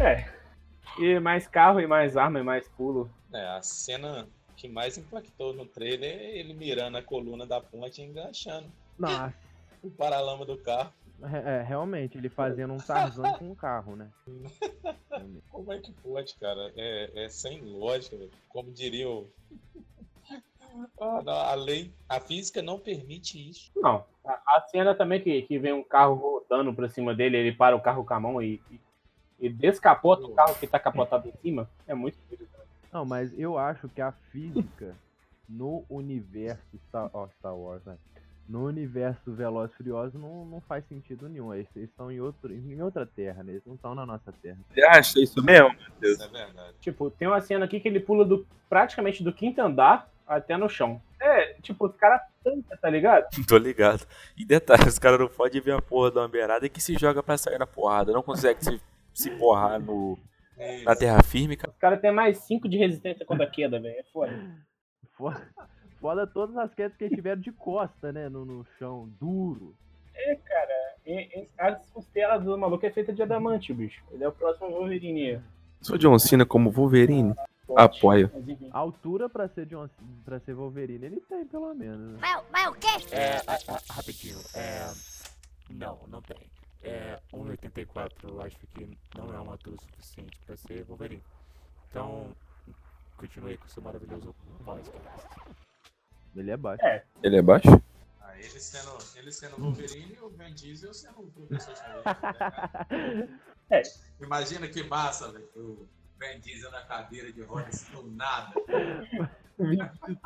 É. 0.00 0.24
E 0.98 1.18
mais 1.20 1.46
carro, 1.46 1.80
e 1.80 1.86
mais 1.86 2.16
arma, 2.16 2.40
e 2.40 2.42
mais 2.42 2.66
pulo. 2.68 3.08
É, 3.32 3.46
a 3.48 3.62
cena 3.62 4.28
que 4.56 4.68
mais 4.68 4.98
impactou 4.98 5.52
no 5.52 5.64
trailer 5.66 6.10
é 6.10 6.38
ele 6.38 6.54
mirando 6.54 6.98
a 6.98 7.02
coluna 7.02 7.46
da 7.46 7.60
ponte 7.60 8.00
e 8.00 8.04
enganchando 8.04 8.70
Nossa, 8.98 9.34
o 9.82 9.90
paralama 9.90 10.44
do 10.44 10.56
carro. 10.58 10.92
é, 11.22 11.58
é, 11.58 11.62
realmente, 11.62 12.18
ele 12.18 12.28
fazendo 12.28 12.74
um 12.74 12.78
Tarzan 12.78 13.32
com 13.38 13.50
um 13.50 13.54
carro, 13.54 13.96
né? 13.96 14.10
Como 15.50 15.72
é 15.72 15.78
que 15.78 15.92
pode, 15.92 16.34
cara? 16.36 16.72
É, 16.76 17.24
é 17.24 17.28
sem 17.28 17.60
lógica, 17.60 18.16
velho. 18.16 18.30
Como 18.48 18.70
diria 18.70 19.08
o. 19.08 19.28
Ah, 20.98 21.20
não, 21.22 21.32
a 21.34 21.54
lei, 21.54 21.92
a 22.08 22.18
física 22.18 22.62
não 22.62 22.78
permite 22.78 23.50
isso. 23.50 23.70
Não. 23.76 24.06
A, 24.24 24.32
a 24.56 24.60
cena 24.70 24.94
também 24.94 25.20
que, 25.20 25.42
que 25.42 25.58
vem 25.58 25.74
um 25.74 25.84
carro 25.84 26.16
voltando 26.16 26.72
pra 26.72 26.88
cima 26.88 27.14
dele, 27.14 27.36
ele 27.36 27.52
para 27.52 27.76
o 27.76 27.80
carro 27.80 28.06
com 28.06 28.14
a 28.14 28.20
mão 28.20 28.42
e, 28.42 28.58
e, 28.70 28.80
e 29.38 29.48
descapota 29.50 30.24
o 30.24 30.34
carro 30.34 30.54
que 30.54 30.66
tá 30.66 30.78
capotado 30.78 31.28
em 31.28 31.32
cima, 31.42 31.68
é 31.86 31.92
muito 31.92 32.16
doido. 32.26 32.48
Não, 32.92 33.04
mas 33.04 33.32
eu 33.38 33.56
acho 33.56 33.88
que 33.88 34.00
a 34.00 34.12
física 34.30 34.94
no 35.48 35.84
universo 35.88 36.78
Star, 36.88 37.10
ó, 37.12 37.28
Star 37.38 37.56
Wars, 37.56 37.84
né? 37.84 37.96
No 38.48 38.66
universo 38.66 39.32
Velozes 39.32 39.72
e 39.74 39.76
Furiosos 39.76 40.20
não, 40.20 40.44
não 40.44 40.60
faz 40.60 40.84
sentido 40.86 41.28
nenhum. 41.28 41.54
Eles, 41.54 41.68
eles 41.76 41.88
estão 41.88 42.10
em, 42.10 42.20
outro, 42.20 42.52
em 42.52 42.82
outra 42.82 43.06
terra, 43.06 43.42
né? 43.42 43.52
Eles 43.52 43.64
não 43.64 43.74
estão 43.74 43.94
na 43.94 44.04
nossa 44.04 44.32
terra. 44.42 44.58
Você 44.68 44.82
acha 44.82 45.20
isso 45.20 45.42
mesmo? 45.42 45.74
Isso 46.02 46.22
é 46.22 46.28
verdade. 46.28 46.74
Tipo, 46.80 47.10
tem 47.10 47.28
uma 47.28 47.40
cena 47.40 47.64
aqui 47.64 47.80
que 47.80 47.88
ele 47.88 48.00
pula 48.00 48.24
do, 48.24 48.46
praticamente 48.68 49.22
do 49.22 49.32
quinto 49.32 49.60
andar 49.60 50.10
até 50.26 50.56
no 50.56 50.68
chão. 50.68 51.00
É, 51.20 51.54
tipo, 51.62 51.86
os 51.86 51.96
caras 51.96 52.20
tanca, 52.42 52.76
tá 52.76 52.90
ligado? 52.90 53.28
Tô 53.46 53.56
ligado. 53.56 54.06
E 54.36 54.44
detalhe, 54.44 54.88
os 54.88 54.98
caras 54.98 55.20
não 55.20 55.28
podem 55.28 55.60
ver 55.60 55.72
a 55.72 55.80
porra 55.80 56.10
da 56.10 56.28
beirada 56.28 56.68
que 56.68 56.80
se 56.80 56.94
joga 56.98 57.22
pra 57.22 57.38
sair 57.38 57.58
na 57.58 57.66
porrada. 57.66 58.12
Não 58.12 58.22
consegue 58.22 58.62
se, 58.62 58.80
se 59.14 59.30
porrar 59.30 59.80
no, 59.80 60.18
na 60.84 60.94
terra 60.96 61.22
firme, 61.22 61.56
cara. 61.56 61.72
Os 61.72 61.78
caras 61.78 62.00
têm 62.00 62.12
mais 62.12 62.38
5 62.38 62.68
de 62.68 62.76
resistência 62.78 63.24
contra 63.26 63.44
a 63.46 63.50
queda, 63.50 63.80
velho. 63.80 63.98
É 63.98 64.02
foda. 64.12 64.32
Foda, 65.16 65.48
foda 66.00 66.26
todas 66.26 66.56
as 66.56 66.74
quedas 66.74 66.96
que 66.96 67.04
eles 67.04 67.14
tiveram 67.16 67.40
de 67.40 67.52
costa, 67.52 68.12
né? 68.12 68.28
No, 68.28 68.44
no 68.44 68.66
chão, 68.78 69.08
duro. 69.20 69.74
E, 71.04 71.12
e, 71.42 71.48
as 71.58 71.84
costelas 71.90 72.44
do 72.44 72.56
maluco 72.56 72.86
é 72.86 72.90
feita 72.90 73.12
de 73.12 73.22
adamante, 73.22 73.72
bicho. 73.74 74.02
Ele 74.12 74.22
é 74.24 74.28
o 74.28 74.32
próximo 74.32 74.70
Wolverine. 74.70 75.40
Sou 75.80 75.98
John 75.98 76.18
Cena 76.18 76.46
como 76.46 76.70
Wolverine. 76.70 77.34
Forte. 77.66 77.96
Apoio. 77.98 78.30
A 78.72 78.78
altura 78.78 79.28
pra 79.28 79.48
ser, 79.48 79.66
John, 79.66 79.88
pra 80.24 80.38
ser 80.40 80.52
Wolverine, 80.54 81.06
ele 81.06 81.20
tem, 81.28 81.44
pelo 81.46 81.72
menos. 81.74 82.12
Né? 82.12 82.18
Mas, 82.20 82.44
mas 82.52 82.68
o 82.68 82.72
quê? 82.74 82.88
É, 83.14 83.36
a- 83.46 83.74
a- 83.76 83.94
rapidinho, 83.94 84.38
é. 84.54 84.92
Não, 85.70 85.98
não 86.08 86.20
tem. 86.20 86.36
É, 86.82 87.18
1,84 87.62 88.10
eu 88.24 88.40
acho 88.42 88.56
que 88.74 88.98
não 89.16 89.32
é 89.34 89.40
uma 89.40 89.52
altura 89.52 89.76
suficiente 89.80 90.38
pra 90.46 90.56
ser 90.56 90.84
Wolverine. 90.84 91.22
Então, 91.90 92.34
continue 93.16 93.56
com 93.58 93.66
o 93.66 93.68
seu 93.68 93.82
maravilhoso 93.82 94.34
podcast. 94.64 95.00
Ele 96.34 96.50
é 96.50 96.56
baixo. 96.56 96.82
Ele 97.22 97.36
é 97.36 97.42
baixo? 97.42 97.68
Ah, 98.20 98.36
ele 98.38 98.48
sendo, 98.60 98.98
ele 99.16 99.30
sendo 99.32 99.56
Wolverine 99.58 100.14
e 100.14 100.18
o 100.20 100.30
Van 100.30 100.52
Diesel 100.52 100.94
sendo 100.94 101.20
o 101.20 101.30
professor 101.30 101.74
Xavier. 101.76 103.28
né? 103.28 103.38
É. 103.70 103.80
Imagina 104.20 104.68
que 104.68 104.82
massa, 104.82 105.32
velho. 105.32 105.48
O 105.56 105.88
Van 106.18 106.38
Diesel 106.40 106.70
na 106.70 106.82
cadeira 106.82 107.32
de 107.32 107.40
rodas 107.42 107.84
do 107.90 108.02
nada. 108.10 108.52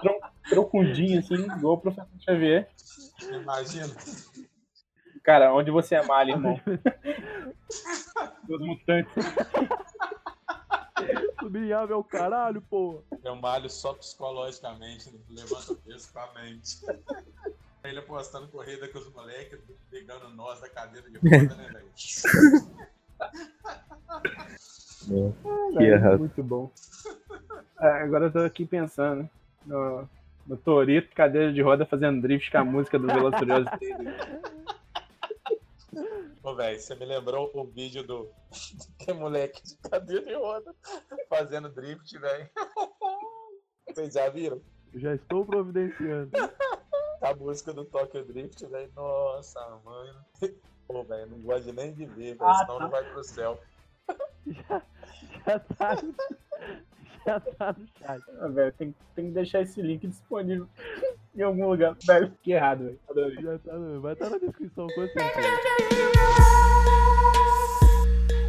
Tron- 0.00 0.20
Troncudinho, 0.48 1.18
assim, 1.20 1.34
igual 1.34 1.74
o 1.74 1.78
professor 1.80 2.08
Xavier. 2.20 2.68
Imagina. 3.32 3.94
Cara, 5.26 5.52
onde 5.52 5.72
você 5.72 5.96
é 5.96 6.06
malha, 6.06 6.30
irmão? 6.30 6.60
Dos 8.46 8.60
mutantes. 8.64 9.12
Sublinhava 11.40 11.92
é 11.92 11.96
o 11.96 12.04
caralho, 12.04 12.62
pô. 12.62 13.02
Eu 13.24 13.34
malho 13.34 13.68
só 13.68 13.92
psicologicamente, 13.94 15.10
levanta 15.28 15.72
o 15.72 15.76
peso 15.78 16.12
com 16.12 16.20
a 16.20 16.32
mente. 16.34 16.78
Ele 17.82 17.98
apostando 17.98 18.46
corrida 18.46 18.86
com 18.86 19.00
os 19.00 19.12
moleques, 19.12 19.58
pegando 19.90 20.28
nós 20.30 20.60
da 20.60 20.68
cadeira 20.68 21.10
de 21.10 21.18
roda, 21.18 21.56
né, 21.56 21.70
velho? 21.72 21.90
Que 25.76 25.84
errado. 25.84 26.18
Muito 26.20 26.42
bom. 26.42 26.70
É, 27.80 28.02
agora 28.02 28.26
eu 28.26 28.32
tô 28.32 28.38
aqui 28.38 28.64
pensando 28.64 29.28
no, 29.64 30.08
no 30.46 30.56
Torito, 30.56 31.12
cadeira 31.16 31.52
de 31.52 31.62
roda, 31.62 31.84
fazendo 31.84 32.22
drift 32.22 32.48
com 32.48 32.58
a 32.58 32.64
música 32.64 32.96
do 32.96 33.08
Velozes 33.08 33.34
e 33.34 33.38
Furiosos. 33.40 33.70
Ô, 36.46 36.54
velho, 36.54 36.78
você 36.78 36.94
me 36.94 37.04
lembrou 37.04 37.50
o 37.54 37.64
vídeo 37.64 38.06
do 38.06 38.30
que 39.00 39.12
moleque 39.12 39.60
de 39.64 39.76
cadeira 39.78 40.24
de 40.24 40.34
roda 40.34 40.72
fazendo 41.28 41.68
drift, 41.68 42.16
velho. 42.16 42.48
Vocês 43.90 44.14
já 44.14 44.28
viram? 44.28 44.62
Já 44.94 45.16
estou 45.16 45.44
providenciando. 45.44 46.30
A 47.20 47.34
música 47.34 47.72
do 47.72 47.84
Tokyo 47.84 48.24
Drift, 48.24 48.64
velho. 48.66 48.92
Nossa, 48.94 49.58
mano. 49.84 50.24
Pô, 50.86 51.02
velho, 51.02 51.30
não 51.30 51.40
gosto 51.40 51.72
nem 51.72 51.92
de 51.92 52.06
ver, 52.06 52.36
velho, 52.36 52.44
Ah, 52.44 52.54
senão 52.54 52.78
não 52.78 52.90
vai 52.90 53.02
pro 53.10 53.24
céu. 53.24 53.60
Já, 54.46 54.82
já 55.46 55.58
tá. 55.58 55.96
Já 57.26 57.40
tá 57.40 57.72
no 57.72 57.88
chat. 57.98 58.22
Ah, 58.38 58.48
velho, 58.48 58.72
tem, 58.74 58.94
tem 59.16 59.26
que 59.26 59.32
deixar 59.32 59.62
esse 59.62 59.82
link 59.82 60.06
disponível 60.06 60.68
em 61.36 61.42
algum 61.42 61.68
lugar. 61.68 61.96
Velho, 62.06 62.32
que 62.42 62.52
errado, 62.52 62.84
velho. 62.84 62.98
Adorei. 63.08 63.42
Já 63.42 63.58
tá 63.58 63.72
no- 63.74 64.00
vai 64.00 64.12
estar 64.14 64.30
na 64.30 64.38
descrição, 64.38 64.86
com 64.88 65.06
certeza. 65.08 65.48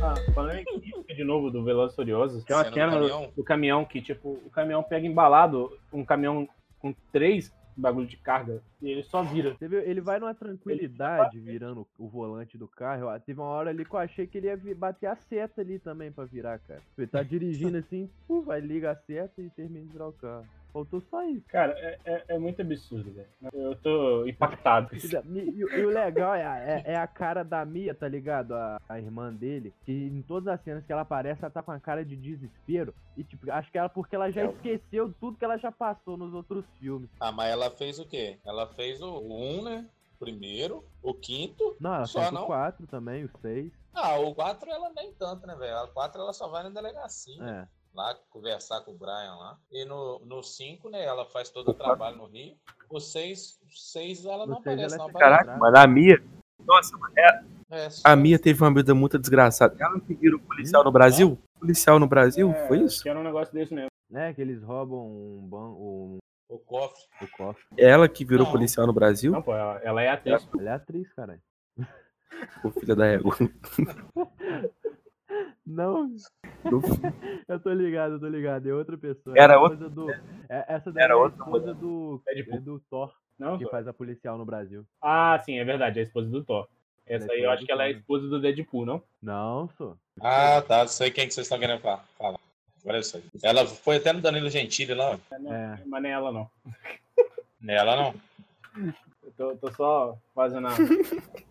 Ah, 0.02 0.14
falando 0.34 0.60
em 0.60 0.64
crítica 0.66 1.14
de 1.14 1.24
novo 1.24 1.50
do 1.50 1.64
Velozes 1.64 1.94
e 1.94 1.96
Furiosos, 1.96 2.44
tem 2.44 2.56
uma 2.56 2.64
Cena 2.64 2.72
do 2.72 2.76
cena 2.76 2.92
do 2.92 3.08
caminhão? 3.10 3.32
do 3.36 3.44
caminhão 3.44 3.86
que, 3.86 4.02
tipo, 4.02 4.30
o 4.46 4.50
caminhão 4.50 4.84
pega 4.84 5.06
embalado, 5.08 5.72
um 5.92 6.06
caminhão 6.06 6.48
com 6.80 6.94
três 7.12 7.52
bagulho 7.80 8.08
de 8.08 8.18
carga, 8.18 8.60
e 8.82 8.90
ele 8.90 9.04
só 9.04 9.22
vira. 9.22 9.54
Você 9.54 9.68
viu? 9.68 9.80
Ele 9.80 10.02
vai 10.02 10.20
numa 10.20 10.34
tranquilidade 10.34 11.40
virando 11.40 11.86
o 12.00 12.08
volante 12.08 12.58
do 12.58 12.68
carro. 12.68 13.08
Eu- 13.12 13.20
Teve 13.20 13.40
uma 13.40 13.50
hora 13.50 13.70
ali 13.70 13.86
que 13.86 13.94
eu 13.94 14.00
achei 14.00 14.26
que 14.26 14.38
ele 14.40 14.48
ia 14.48 14.60
bater 14.76 15.06
a 15.08 15.16
seta 15.16 15.62
ali 15.62 15.78
também 15.78 16.12
pra 16.12 16.26
virar, 16.26 16.58
cara. 16.60 16.82
Ele 16.98 17.06
tá 17.08 17.22
dirigindo 17.22 17.78
assim, 17.86 18.10
vai 18.46 18.60
liga 18.62 18.92
a 18.92 18.96
seta 18.96 19.42
e 19.42 19.50
termina 19.52 19.86
de 19.86 19.92
virar 19.92 20.08
o 20.08 20.14
carro. 20.14 20.46
Faltou 20.78 21.02
só 21.10 21.24
isso. 21.24 21.44
Cara, 21.48 21.74
é, 21.80 22.00
é, 22.06 22.24
é 22.36 22.38
muito 22.40 22.62
absurdo, 22.62 23.12
velho. 23.12 23.28
Eu 23.52 23.76
tô 23.78 24.28
impactado. 24.28 24.90
E, 25.28 25.40
e- 25.40 25.60
e 25.60 25.86
o 25.86 25.90
legal 25.90 26.36
é 26.36 26.46
a, 26.46 26.58
é- 26.60 26.84
é 26.94 26.96
a 26.96 27.08
cara 27.08 27.44
da 27.44 27.66
Mia, 27.66 27.96
tá 27.96 28.08
ligado? 28.08 28.54
A, 28.54 28.80
a 28.88 29.00
irmã 29.00 29.34
dele. 29.34 29.74
Que 29.86 29.92
em 29.92 30.22
todas 30.22 30.48
as 30.48 30.62
cenas 30.64 30.86
que 30.86 30.92
ela 30.92 31.02
aparece, 31.02 31.42
ela 31.42 31.50
tá 31.50 31.64
com 31.64 31.72
a 31.72 31.80
cara 31.80 32.06
de 32.06 32.16
desespero. 32.16 32.94
E 33.16 33.24
tipo, 33.24 33.50
acho 33.52 33.72
que 33.72 33.78
ela 33.78 33.90
porque 33.90 34.16
ela 34.16 34.30
já 34.32 34.46
esqueceu 34.46 35.12
tudo 35.20 35.38
que 35.38 35.44
ela 35.46 35.58
já 35.58 35.72
passou 35.72 36.16
nos 36.16 36.34
outros 36.34 36.64
filmes. 36.80 37.10
Ah, 37.20 37.32
mas 37.32 37.52
ela 37.52 37.72
fez 37.72 37.98
o 38.00 38.06
quê? 38.06 38.38
Ela 38.46 38.68
fez 38.68 39.02
o 39.02 39.20
1, 39.20 39.64
né? 39.64 39.86
Primeiro, 40.20 40.84
o 41.02 41.14
quinto. 41.14 41.76
Não, 41.80 41.94
ela 41.96 42.06
Só 42.06 42.20
fez 42.20 42.32
não? 42.32 42.44
o 42.44 42.48
4 42.48 42.86
também, 42.88 43.24
o 43.26 43.30
6. 43.42 43.72
Ah, 43.94 44.18
o 44.20 44.34
4 44.36 44.70
ela 44.70 44.92
nem 44.96 45.12
tanto, 45.14 45.46
né, 45.48 45.56
velho? 45.56 45.84
O 45.86 45.88
4 45.90 46.22
ela 46.22 46.34
só 46.34 46.48
vai 46.48 46.64
na 46.64 46.70
delegacia. 46.70 47.44
É. 47.44 47.68
Lá 47.98 48.16
conversar 48.30 48.82
com 48.82 48.92
o 48.92 48.94
Brian 48.96 49.34
lá. 49.40 49.58
E 49.72 49.84
no, 49.84 50.20
no 50.20 50.44
5, 50.44 50.88
né, 50.88 51.04
ela 51.04 51.26
faz 51.26 51.50
todo 51.50 51.70
o 51.72 51.74
trabalho 51.74 52.16
no 52.18 52.28
Rio. 52.28 52.56
O 52.92 53.00
6, 53.00 53.60
o 53.66 53.76
6 53.76 54.24
ela 54.24 54.46
No 54.46 54.54
não 54.54 54.62
seis 54.62 54.76
aparece, 54.78 54.94
ela 54.96 55.04
não 55.04 55.08
fica 55.08 55.26
aparece. 55.26 55.46
Caraca, 55.46 55.60
mas 55.60 55.74
a 55.74 55.88
Mia. 55.88 56.24
Nossa, 56.64 56.96
É, 57.72 57.90
só- 57.90 58.08
a 58.08 58.16
Mia 58.16 58.38
teve 58.38 58.62
uma 58.64 58.72
vida 58.72 58.94
muito 58.94 59.18
desgraçada. 59.18 59.76
Ela 59.80 60.00
que 60.00 60.14
virou 60.14 60.40
policial 60.40 60.84
no 60.84 60.92
Brasil? 60.92 61.40
Policial 61.60 62.00
no 62.00 62.06
Brasil? 62.08 62.52
É, 62.52 62.68
Foi 62.68 62.78
isso? 62.84 63.02
Que 63.02 63.10
era 63.10 63.20
um 63.20 63.24
negócio 63.24 63.52
desse 63.52 63.74
mesmo. 63.74 63.90
É, 64.14 64.32
que 64.32 64.42
eles 64.42 64.62
roubam 64.62 65.00
um 65.08 65.48
banco, 65.50 65.82
um, 65.82 66.18
O 66.50 66.60
cofre. 66.60 67.02
o 67.20 67.28
cofre. 67.36 67.64
Ela 67.76 68.08
que 68.08 68.24
virou 68.24 68.46
Não. 68.46 68.52
policial 68.52 68.86
no 68.86 68.94
Brasil? 68.94 69.32
Não, 69.32 69.42
pô, 69.42 69.56
ela, 69.56 69.80
ela 69.84 70.02
é 70.04 70.10
atriz. 70.10 70.48
Ela 70.56 70.70
é 70.70 70.74
atriz, 70.74 71.12
caralho. 71.14 71.42
O 72.64 72.70
filho 72.70 72.96
da 72.96 73.08
égua. 73.08 73.36
Não, 75.66 76.08
Do 76.70 76.82
eu 77.48 77.60
tô 77.60 77.72
ligado, 77.74 78.14
eu 78.14 78.20
tô 78.20 78.28
ligado. 78.28 78.68
É 78.70 78.74
outra 78.74 78.98
pessoa. 78.98 79.36
Era 79.38 79.54
é 79.54 79.56
a 79.56 79.60
outra- 79.60 79.90
do. 79.90 80.12
é- 80.12 80.66
essa 80.68 80.92
daí 80.92 81.04
Era 81.04 81.14
é 81.14 81.16
a 81.16 81.20
outra 81.20 81.38
esposa 81.44 81.74
do, 81.74 82.22
é 82.28 82.42
do 82.60 82.80
Thor, 82.90 83.14
Não, 83.38 83.58
que 83.58 83.66
faz 83.70 83.88
a 83.88 83.94
policial 83.94 84.38
no 84.38 84.46
Brasil. 84.46 84.86
Ah, 85.02 85.40
sim, 85.44 85.58
é 85.60 85.64
verdade. 85.64 86.00
É 86.00 86.02
a 86.04 86.06
esposa 86.06 86.30
do 86.30 86.44
Thor. 86.44 86.68
Essa 87.06 87.26
é 87.32 87.36
aí 87.36 87.38
eu 87.38 87.52
esposa 87.52 87.54
acho 87.56 87.66
que 87.66 87.72
ela 87.72 87.84
é 87.84 87.88
a 87.88 87.92
esposa 87.92 88.28
do 88.28 88.40
Deadpool, 88.42 88.86
não? 88.86 89.02
Não, 89.22 89.70
sou. 89.78 89.98
Ah, 90.22 90.62
tá. 90.62 90.86
Sei 90.88 91.10
quem 91.12 91.28
que 91.28 91.34
vocês 91.34 91.46
estão 91.46 91.60
querendo 91.60 91.80
falar. 91.82 92.04
Fala. 92.18 92.38
Olha 92.86 93.04
só. 93.04 93.18
Ela 93.44 93.66
foi 93.66 93.98
até 93.98 94.14
no 94.14 94.22
Danilo 94.22 94.50
Gentili 94.50 94.94
lá. 94.94 95.20
É. 95.32 95.78
Mas 95.86 96.02
nem 96.04 96.12
ela 96.12 96.32
não. 96.32 96.50
Nela 97.62 97.96
não. 97.96 98.14
Eu 99.24 99.32
tô, 99.36 99.56
tô 99.58 99.72
só 99.74 100.18
fazendo 100.34 100.68
a, 100.68 100.72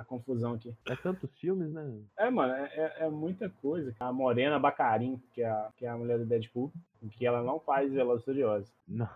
a 0.00 0.04
confusão 0.04 0.54
aqui. 0.54 0.74
É 0.88 0.96
tantos 0.96 1.30
filmes, 1.38 1.70
né? 1.72 2.00
É, 2.18 2.30
mano, 2.30 2.52
é, 2.54 2.64
é- 2.74 2.96
é 3.06 3.08
muita 3.10 3.48
coisa. 3.48 3.94
A 4.00 4.12
Morena 4.12 4.58
Bacarin, 4.58 5.20
que 5.32 5.42
é 5.42 5.48
a, 5.48 5.70
que 5.76 5.84
é 5.86 5.88
a 5.88 5.96
mulher 5.96 6.18
do 6.18 6.24
Deadpool, 6.26 6.72
que 7.12 7.26
ela 7.26 7.42
não 7.42 7.60
faz 7.60 7.92
Velozes 7.92 8.24
Furiosos. 8.24 8.72
Não. 8.88 9.08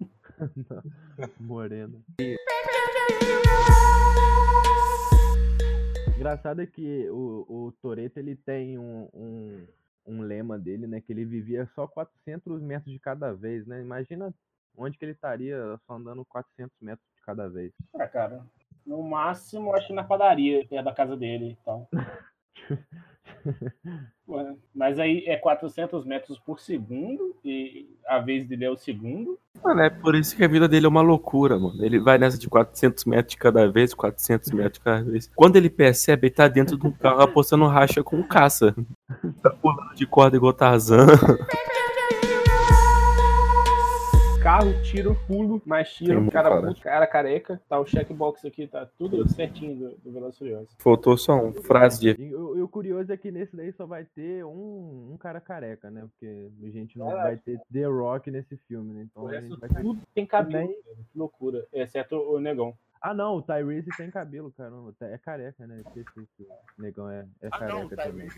Não. 0.68 0.82
Morena. 1.40 1.98
Engraçado 6.16 6.60
é 6.60 6.66
que 6.66 7.08
o, 7.10 7.46
o 7.48 7.72
Toreto 7.80 8.18
ele 8.18 8.36
tem 8.36 8.78
um, 8.78 9.08
um, 9.14 9.66
um 10.06 10.20
lema 10.22 10.58
dele, 10.58 10.86
né? 10.86 11.00
Que 11.00 11.12
ele 11.12 11.24
vivia 11.24 11.66
só 11.74 11.86
400 11.86 12.60
metros 12.62 12.92
de 12.92 12.98
cada 12.98 13.32
vez, 13.32 13.66
né? 13.66 13.80
Imagina 13.80 14.32
onde 14.76 14.98
que 14.98 15.04
ele 15.04 15.12
estaria 15.12 15.56
só 15.86 15.94
andando 15.94 16.24
400 16.26 16.76
metros 16.80 17.06
de 17.16 17.22
cada 17.22 17.48
vez. 17.48 17.72
É, 17.94 18.06
cara. 18.06 18.44
No 18.86 19.02
máximo, 19.02 19.74
acho 19.74 19.88
que 19.88 19.92
na 19.92 20.04
padaria, 20.04 20.64
que 20.64 20.76
é 20.76 20.82
da 20.82 20.92
casa 20.92 21.16
dele. 21.16 21.56
Então. 21.60 21.88
Ué, 24.28 24.54
Mas 24.74 24.98
aí 24.98 25.24
é 25.26 25.36
400 25.36 26.04
metros 26.04 26.38
por 26.38 26.58
segundo, 26.58 27.36
e 27.44 27.88
a 28.06 28.18
vez 28.18 28.46
dele 28.46 28.64
é 28.64 28.70
o 28.70 28.76
segundo. 28.76 29.38
Mano, 29.62 29.80
é 29.82 29.90
por 29.90 30.14
isso 30.14 30.36
que 30.36 30.44
a 30.44 30.48
vida 30.48 30.68
dele 30.68 30.86
é 30.86 30.88
uma 30.88 31.00
loucura, 31.00 31.58
mano. 31.58 31.84
Ele 31.84 31.98
vai 31.98 32.18
nessa 32.18 32.38
de 32.38 32.48
400 32.48 33.04
metros 33.04 33.32
de 33.32 33.36
cada 33.38 33.70
vez, 33.70 33.94
400 33.94 34.50
metros 34.52 34.74
de 34.74 34.80
cada 34.80 35.02
vez. 35.02 35.30
Quando 35.34 35.56
ele 35.56 35.70
percebe, 35.70 36.26
ele 36.26 36.34
tá 36.34 36.48
dentro 36.48 36.76
de 36.76 36.86
um 36.86 36.92
carro 36.92 37.22
apostando 37.22 37.66
racha 37.66 38.02
com 38.02 38.22
caça. 38.22 38.74
Tá 39.42 39.50
pulando 39.50 39.94
de 39.94 40.06
corda 40.06 40.36
igual 40.36 40.52
Tarzan. 40.52 41.06
Carro, 44.46 44.80
tiro, 44.80 45.16
pulo, 45.26 45.60
mais 45.66 45.88
Tem 45.98 46.06
tiro, 46.06 46.20
muito 46.20 46.32
cara, 46.32 46.62
puto, 46.62 46.80
cara 46.80 47.04
careca. 47.04 47.60
Tá 47.68 47.80
o 47.80 47.84
checkbox 47.84 48.44
aqui, 48.44 48.68
tá 48.68 48.86
tudo 48.96 49.28
certinho 49.28 49.74
do, 49.74 49.96
do 49.96 50.12
Velozes 50.12 50.38
Furiosos. 50.38 50.68
Faltou 50.78 51.18
só 51.18 51.34
uma 51.34 51.52
frase 51.52 51.98
de 51.98 52.22
E 52.22 52.32
o, 52.32 52.56
e 52.56 52.62
o 52.62 52.68
curioso 52.68 53.12
é 53.12 53.16
que 53.16 53.32
nesse 53.32 53.56
daí 53.56 53.72
só 53.72 53.86
vai 53.86 54.04
ter 54.04 54.44
um, 54.44 55.10
um 55.12 55.16
cara 55.18 55.40
careca, 55.40 55.90
né? 55.90 56.02
Porque 56.02 56.48
a 56.62 56.70
gente 56.70 56.96
não 56.96 57.10
É. 57.10 57.14
vai 57.24 57.36
ter 57.38 57.60
The 57.72 57.86
Rock 57.86 58.30
nesse 58.30 58.56
filme, 58.68 58.94
né? 58.94 59.08
Então 59.10 59.24
O 59.24 59.26
a 59.26 59.32
resto 59.32 59.48
gente 59.48 59.58
vai 59.58 59.68
ter... 59.68 59.82
tudo 59.82 60.00
tem 60.14 60.24
cabelo. 60.24 60.68
Que 60.68 61.18
loucura. 61.18 61.66
Exceto 61.72 62.14
o 62.14 62.38
negão. 62.38 62.72
Ah 63.02 63.12
não, 63.12 63.38
o 63.38 63.42
Tyrese 63.42 63.90
tem 63.96 64.12
cabelo, 64.12 64.52
caramba. 64.52 64.94
É 65.00 65.18
careca, 65.18 65.66
né? 65.66 65.82
Esqueci 65.84 66.28
que 66.36 66.44
o 66.44 66.80
negão 66.80 67.10
é, 67.10 67.26
é 67.42 67.50
careca 67.50 67.96
também. 67.96 68.28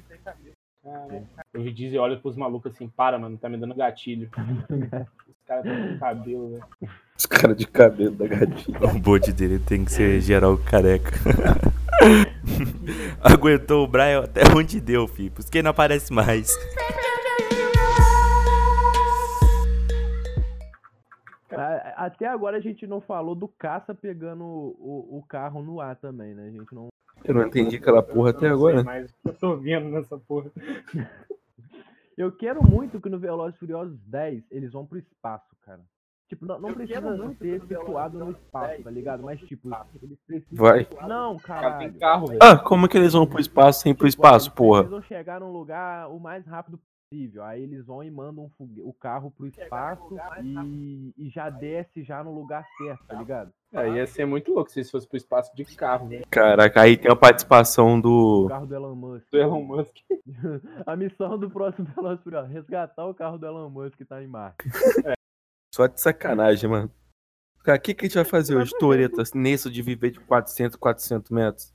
Cara, 0.82 1.22
o 1.54 1.60
Vin 1.60 1.74
Diesel 1.74 2.00
olha 2.00 2.16
pros 2.18 2.34
malucos 2.34 2.72
assim, 2.72 2.88
para, 2.88 3.18
mano, 3.18 3.36
tá 3.36 3.46
me 3.48 3.58
dando 3.58 3.74
gatilho. 3.74 4.30
Os 5.48 5.54
caras 5.54 5.64
tão 5.64 5.88
com 5.88 5.98
cabelo, 5.98 6.50
velho. 6.50 6.64
Os 7.16 7.26
caras 7.26 7.56
de 7.56 7.66
cabelo 7.66 8.14
da 8.14 8.26
gatinha. 8.26 8.78
O 8.94 8.98
bote 8.98 9.32
dele 9.32 9.58
tem 9.58 9.82
que 9.82 9.90
ser 9.92 10.20
geral 10.20 10.58
careca. 10.58 11.10
Aguentou 13.24 13.84
o 13.84 13.88
Brian 13.88 14.24
até 14.24 14.42
onde 14.54 14.78
deu, 14.78 15.08
fi. 15.08 15.30
Por 15.30 15.40
isso 15.40 15.50
que 15.50 15.56
ele 15.58 15.62
não 15.64 15.70
aparece 15.70 16.12
mais. 16.12 16.52
Até 21.96 22.26
agora 22.26 22.58
a 22.58 22.60
gente 22.60 22.86
não 22.86 23.00
falou 23.00 23.34
do 23.34 23.48
caça 23.48 23.94
pegando 23.94 24.44
o, 24.44 24.76
o, 24.78 25.18
o 25.18 25.22
carro 25.26 25.62
no 25.62 25.80
ar 25.80 25.96
também, 25.96 26.34
né? 26.34 26.46
A 26.46 26.50
gente 26.50 26.74
não. 26.74 26.88
Eu 27.24 27.34
não 27.34 27.46
entendi 27.46 27.76
aquela 27.76 28.02
porra 28.02 28.30
até 28.30 28.46
Eu 28.46 28.50
não 28.50 28.56
agora. 28.56 28.76
sei 28.76 28.84
mais 28.84 29.10
o 29.10 29.14
que 29.14 29.28
eu 29.28 29.34
tô 29.34 29.56
vendo 29.56 29.88
nessa 29.88 30.18
porra. 30.18 30.50
Eu 32.18 32.32
quero 32.32 32.60
muito 32.68 33.00
que 33.00 33.08
no 33.08 33.18
Velozes 33.18 33.56
Furiosos 33.58 33.96
10 34.06 34.42
eles 34.50 34.72
vão 34.72 34.84
pro 34.84 34.98
espaço, 34.98 35.46
cara. 35.62 35.80
Tipo, 36.28 36.44
não, 36.44 36.60
não 36.60 36.74
precisa 36.74 37.00
ser 37.38 37.60
situado 37.62 38.18
no 38.18 38.32
espaço, 38.32 38.82
tá 38.82 38.90
ligado? 38.90 39.22
Mas, 39.22 39.40
tipo, 39.40 39.70
eles 40.02 40.18
precisam. 40.26 40.58
Vai. 40.64 40.86
Não, 41.08 41.38
Cara, 41.38 41.70
caralho. 41.70 41.98
carro. 41.98 42.26
Ah, 42.42 42.58
como 42.58 42.84
é 42.84 42.88
que 42.88 42.98
eles 42.98 43.14
vão 43.14 43.26
pro 43.26 43.40
espaço 43.40 43.80
sem 43.80 43.92
ir 43.92 43.94
pro 43.94 44.06
espaço, 44.06 44.48
Eles 44.48 44.54
porra? 44.56 44.82
precisam 44.82 45.02
chegar 45.08 45.40
num 45.40 45.50
lugar 45.52 46.10
o 46.10 46.18
mais 46.20 46.44
rápido 46.44 46.78
possível. 47.10 47.42
Aí 47.44 47.62
eles 47.62 47.84
vão 47.86 48.02
e 48.04 48.10
mandam 48.10 48.44
um 48.44 48.50
fogue- 48.50 48.82
o 48.82 48.92
carro 48.92 49.30
pro 49.30 49.46
espaço 49.46 50.16
e, 50.42 51.12
e 51.16 51.28
já 51.30 51.50
desce 51.50 52.02
já 52.02 52.22
no 52.22 52.32
lugar 52.34 52.64
certo, 52.76 53.04
tá 53.06 53.14
ligado? 53.14 53.52
É, 53.72 53.88
ia 53.90 54.06
ser 54.06 54.24
muito 54.26 54.52
louco 54.52 54.70
se 54.70 54.80
isso 54.80 54.92
fosse 54.92 55.06
pro 55.06 55.16
espaço 55.16 55.54
de 55.54 55.64
carro, 55.64 56.08
velho. 56.08 56.26
Caraca, 56.30 56.80
aí 56.80 56.96
tem 56.96 57.10
a 57.10 57.16
participação 57.16 57.98
O 57.98 58.02
do. 58.02 58.46
carro 58.48 58.66
do 58.66 58.74
Elon 58.74 58.94
Musk. 58.94 59.26
Do 59.30 59.38
Elon 59.38 59.62
Musk. 59.62 59.96
A 60.86 60.96
missão 60.96 61.38
do 61.38 61.50
próximo 61.50 61.86
Furiosos, 62.22 62.50
resgatar 62.52 63.06
o 63.06 63.14
carro 63.14 63.38
do 63.38 63.46
Elon 63.46 63.68
Musk 63.68 63.96
que 63.96 64.04
tá 64.04 64.22
em 64.22 64.26
Marte. 64.26 64.56
Só 65.74 65.86
de 65.86 66.00
sacanagem, 66.00 66.68
mano. 66.68 66.90
Cara, 67.62 67.78
o 67.78 67.80
que, 67.80 67.92
que 67.94 68.06
a 68.06 68.08
gente 68.08 68.14
vai 68.16 68.24
fazer 68.24 68.56
hoje, 68.56 68.72
Toreto, 68.78 69.20
nisso 69.34 69.70
de 69.70 69.82
viver 69.82 70.10
de 70.12 70.20
400, 70.20 70.76
400 70.76 71.30
metros? 71.30 71.72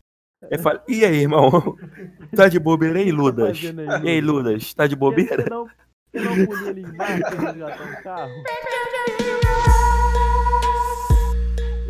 Ele 0.51 0.61
fala, 0.61 0.83
e 0.87 1.03
aí, 1.05 1.17
irmão? 1.21 1.49
Tá 2.35 2.47
de 2.47 2.59
bobeira, 2.59 2.99
hein, 2.99 3.11
Ludas? 3.11 3.59
fazendo 3.59 3.81
aí, 3.81 4.03
E 4.03 4.09
aí, 4.09 4.21
Ludas, 4.21 4.73
tá 4.73 4.87
de 4.87 4.95
bobeira? 4.95 5.43
Você 5.43 5.49
não, 5.49 5.65
você 6.13 6.19
não 6.39 6.45
podia 6.47 6.69
ali 6.69 6.81
em 6.81 6.93
Marte 6.97 7.35
resgatar 7.35 7.83
um 7.99 8.03
carro? 8.03 8.43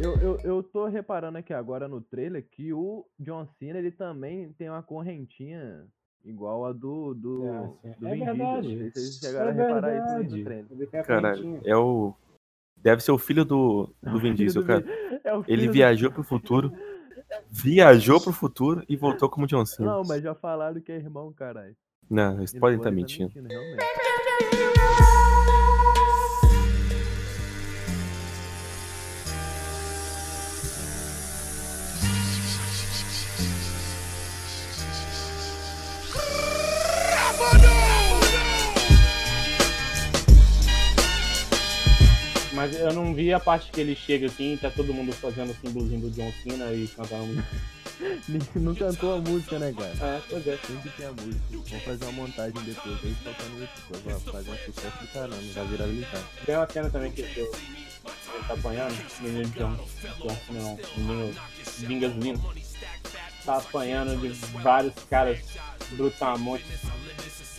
Eu, 0.01 0.15
eu, 0.17 0.39
eu 0.43 0.63
tô 0.63 0.85
reparando 0.87 1.37
aqui 1.37 1.53
agora 1.53 1.87
no 1.87 2.01
trailer 2.01 2.45
que 2.51 2.73
o 2.73 3.05
John 3.19 3.47
Cena 3.57 3.79
ele 3.79 3.91
também 3.91 4.51
tem 4.57 4.69
uma 4.69 4.83
correntinha 4.83 5.85
igual 6.25 6.65
a 6.65 6.73
do, 6.73 7.13
do, 7.13 7.45
É, 7.85 7.95
do 7.97 8.07
é 8.07 8.13
Vin 8.15 8.25
verdade. 8.25 8.91
Vocês 8.91 9.17
chegaram 9.19 9.47
É 9.47 9.51
a 9.51 9.53
reparar 9.53 9.95
isso 9.95 10.07
aí 10.07 10.13
verdade. 10.17 10.37
no 10.37 10.43
trailer. 10.43 10.65
Ele 10.71 10.87
tem 10.87 10.99
a 10.99 11.03
Caralho, 11.03 11.41
correntinha. 11.43 11.61
é 11.73 11.77
o. 11.77 12.13
Deve 12.77 13.01
ser 13.01 13.11
o 13.13 13.17
filho 13.17 13.45
do, 13.45 13.89
do 14.01 14.19
Vin 14.19 14.33
Diesel, 14.33 14.65
cara. 14.65 14.83
É 15.23 15.33
o 15.37 15.43
Ele 15.47 15.69
viajou 15.69 16.11
pro 16.11 16.23
futuro. 16.23 16.73
Viajou 17.50 18.19
pro 18.19 18.34
futuro 18.34 18.84
e 18.88 18.96
voltou 18.96 19.30
como 19.30 19.48
John 19.48 19.65
Cena. 19.65 19.91
Não, 19.91 20.04
mas 20.04 20.22
já 20.22 20.34
falaram 20.36 20.82
que 20.82 20.91
é 20.91 20.96
irmão, 20.96 21.32
caralho. 21.34 21.76
Não, 22.10 22.38
eles 22.38 22.54
podem 22.54 22.78
estar 22.78 22.89
tá 22.89 22.96
mentindo. 22.96 23.32
realmente. 23.34 24.72
Mas 42.63 42.80
eu 42.80 42.93
não 42.93 43.13
vi 43.13 43.34
a 43.34 43.41
parte 43.41 43.69
que 43.71 43.82
ele 43.82 43.93
chega 43.93 44.28
assim, 44.28 44.56
tá 44.56 44.69
todo 44.71 44.93
mundo 44.93 45.12
fazendo 45.12 45.52
o 45.52 45.56
símbolozinho 45.56 45.99
do 45.99 46.12
John 46.12 46.32
Cena 46.41 46.71
e 46.71 46.88
cantando 46.88 47.26
música. 47.26 47.73
Ninguém- 48.30 48.47
Não 48.56 48.73
cantou 48.73 49.15
a 49.15 49.19
música, 49.19 49.60
né, 49.60 49.73
cara? 49.78 49.93
É, 50.15 50.21
pois 50.30 50.47
é. 50.47 50.56
Tem 50.56 50.78
que 50.78 50.89
ter 50.91 51.04
a 51.06 51.12
música. 51.12 51.41
Vamos 51.52 51.84
fazer 51.84 52.06
uma 52.06 52.12
montagem 52.13 52.62
depois 52.63 52.97
aí 53.04 53.15
tocando 53.21 53.63
isso. 53.63 53.73
Depois 53.91 54.23
vai 54.23 54.34
fazer 54.34 54.52
um 54.52 54.58
sucesso 54.73 54.97
do 55.02 55.08
caramba, 55.10 55.36
vai 55.54 55.67
viralizar. 55.67 56.23
Tem 56.45 56.56
uma 56.56 56.67
cena 56.71 56.89
também 56.89 57.12
que 57.12 57.21
eu, 57.21 57.28
ele 57.28 58.43
tá 58.47 58.54
apanhando, 58.54 58.95
o 59.19 59.23
menino 59.23 59.49
John, 59.49 59.76
John 60.21 60.38
Cena 60.47 60.60
não, 60.62 60.73
o 60.76 60.99
menino 61.02 61.36
Vingas 61.80 62.15
Lino, 62.15 62.54
tá 63.45 63.58
apanhando 63.58 64.17
de 64.21 64.30
vários 64.62 64.93
caras 65.10 65.39
brutamontes. 65.91 66.65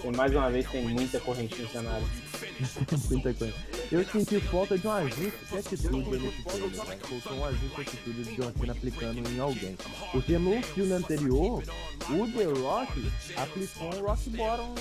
E 0.05 0.17
mais 0.17 0.33
uma 0.33 0.51
vez 0.51 0.69
tem 0.71 0.85
muita 0.85 1.19
correntinha 1.19 1.62
no 1.62 1.71
cenário. 1.71 2.07
Muita 3.11 3.35
coisa. 3.35 3.55
Eu 3.90 4.05
senti 4.05 4.38
falta 4.40 4.79
de 4.79 4.87
um 4.87 4.93
ajuste 4.93 5.33
de 5.51 5.59
atitude 5.59 6.19
nesse 6.19 6.43
filme, 6.43 6.77
cara. 6.77 6.99
Faltou 6.99 7.38
um 7.38 7.45
ajuste 7.47 7.75
de 7.75 7.81
atitude 7.81 8.23
de 8.25 8.37
John 8.37 8.53
Cena 8.59 8.73
aplicando 8.73 9.31
em 9.31 9.40
alguém. 9.40 9.77
Porque 10.12 10.38
no 10.38 10.62
filme 10.62 10.93
anterior, 10.93 11.62
o 12.11 12.29
The 12.29 12.45
Rock 12.61 13.12
aplicou 13.37 13.95
um 13.95 14.07
Rock 14.07 14.31
Bottom 14.31 14.75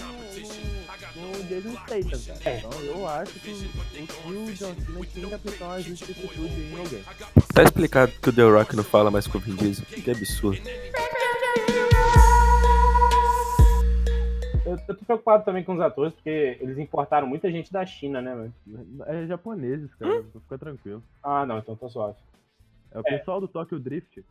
no, 1.16 1.38
no, 1.38 1.44
Jason 1.46 1.74
Statham, 1.84 2.36
cara. 2.44 2.58
Então 2.58 2.82
eu 2.82 3.08
acho 3.08 3.34
que 3.40 3.50
o, 3.50 4.30
o 4.30 4.54
John 4.54 4.76
Cena 4.76 5.06
tinha 5.14 5.28
que 5.28 5.34
aplicar 5.34 5.66
um 5.66 5.72
ajuste 5.72 6.06
de 6.06 6.12
atitude 6.12 6.62
em 6.62 6.78
alguém. 6.78 7.04
Tá 7.54 7.64
explicado 7.64 8.12
que 8.22 8.30
o 8.30 8.34
The 8.34 8.44
Rock 8.44 8.76
não 8.76 8.84
fala 8.84 9.10
mais 9.10 9.26
com 9.26 9.38
o 9.38 9.42
Vin 9.42 9.56
Diesel. 9.56 9.86
Que 9.86 10.12
absurdo. 10.12 10.62
Eu, 14.74 14.80
eu 14.88 14.96
tô 14.98 15.06
preocupado 15.06 15.46
também 15.46 15.64
com 15.64 15.74
os 15.74 15.82
atores, 15.82 16.14
porque 16.14 16.58
eles 16.60 16.78
importaram 16.78 17.28
muita 17.28 17.52
gente 17.52 17.72
da 17.72 17.86
China, 17.86 18.22
né, 18.22 18.36
velho? 18.36 19.04
É 19.06 19.26
japoneses, 19.28 19.94
cara. 19.96 20.24
Fica 20.24 20.58
tranquilo. 20.58 21.04
Ah, 21.22 21.46
não, 21.46 21.60
então 21.60 21.76
tô 21.76 21.90
suave. 21.90 22.18
É 22.92 23.00
o 23.00 23.04
pessoal 23.04 23.40
do 23.40 23.48
Tokyo 23.48 23.80
Drift. 23.80 24.24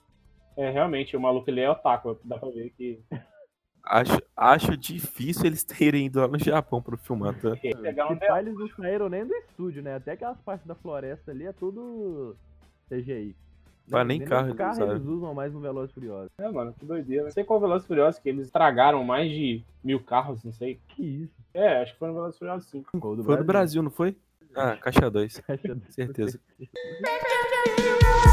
É, 0.56 0.70
realmente, 0.70 1.16
o 1.16 1.20
maluco 1.20 1.48
ele 1.48 1.60
é 1.60 1.70
otaku, 1.70 2.18
dá 2.24 2.38
pra 2.38 2.50
ver 2.50 2.70
que 2.76 3.00
Acho, 3.84 4.16
acho 4.36 4.76
difícil 4.76 5.46
eles 5.46 5.64
terem 5.64 6.06
ido 6.06 6.20
lá 6.20 6.28
no 6.28 6.38
Japão 6.38 6.80
pro 6.80 6.96
filmar, 6.96 7.34
tá? 7.34 7.56
pegar 7.56 8.08
um 8.08 8.38
eles 8.38 8.56
não 8.56 8.68
saíram 8.68 9.08
nem 9.08 9.26
do 9.26 9.34
estúdio, 9.34 9.82
né? 9.82 9.96
Até 9.96 10.12
aquelas 10.12 10.40
partes 10.40 10.66
da 10.66 10.74
floresta 10.74 11.32
ali 11.32 11.46
é 11.46 11.52
tudo 11.52 12.36
CGI. 12.88 13.34
Pra 13.90 14.04
nem 14.04 14.18
Nem 14.20 14.28
carro 14.28 14.54
carros 14.54 14.76
usaram. 14.78 14.92
eles 14.96 15.06
usam 15.06 15.34
mais 15.34 15.52
no 15.52 15.60
Veloz 15.60 15.90
e 15.90 15.94
Furioso. 15.94 16.30
É, 16.38 16.48
mano, 16.50 16.72
que 16.78 16.84
doideira. 16.86 17.24
Não 17.24 17.30
sei 17.30 17.44
qual 17.44 17.60
Velozes 17.60 17.84
e 17.84 17.88
Furiosos 17.88 18.20
que 18.20 18.28
eles 18.28 18.46
estragaram 18.46 19.02
mais 19.04 19.30
de 19.30 19.62
mil 19.84 20.00
carros, 20.00 20.42
não 20.44 20.52
sei. 20.52 20.78
Que 20.88 21.02
isso? 21.24 21.34
É, 21.52 21.82
acho 21.82 21.92
que 21.92 21.98
foi 21.98 22.08
no 22.08 22.14
Velozes 22.14 22.36
e 22.36 22.38
Furiosos 22.38 22.68
5. 22.70 22.98
Gol 22.98 23.16
do 23.16 23.24
Foi 23.24 23.36
do 23.36 23.44
Brasil, 23.44 23.82
não 23.82 23.90
foi? 23.90 24.16
Ah, 24.54 24.76
caixa 24.76 25.10
2. 25.10 25.40
Caixa 25.40 25.78
Certeza. 25.90 26.38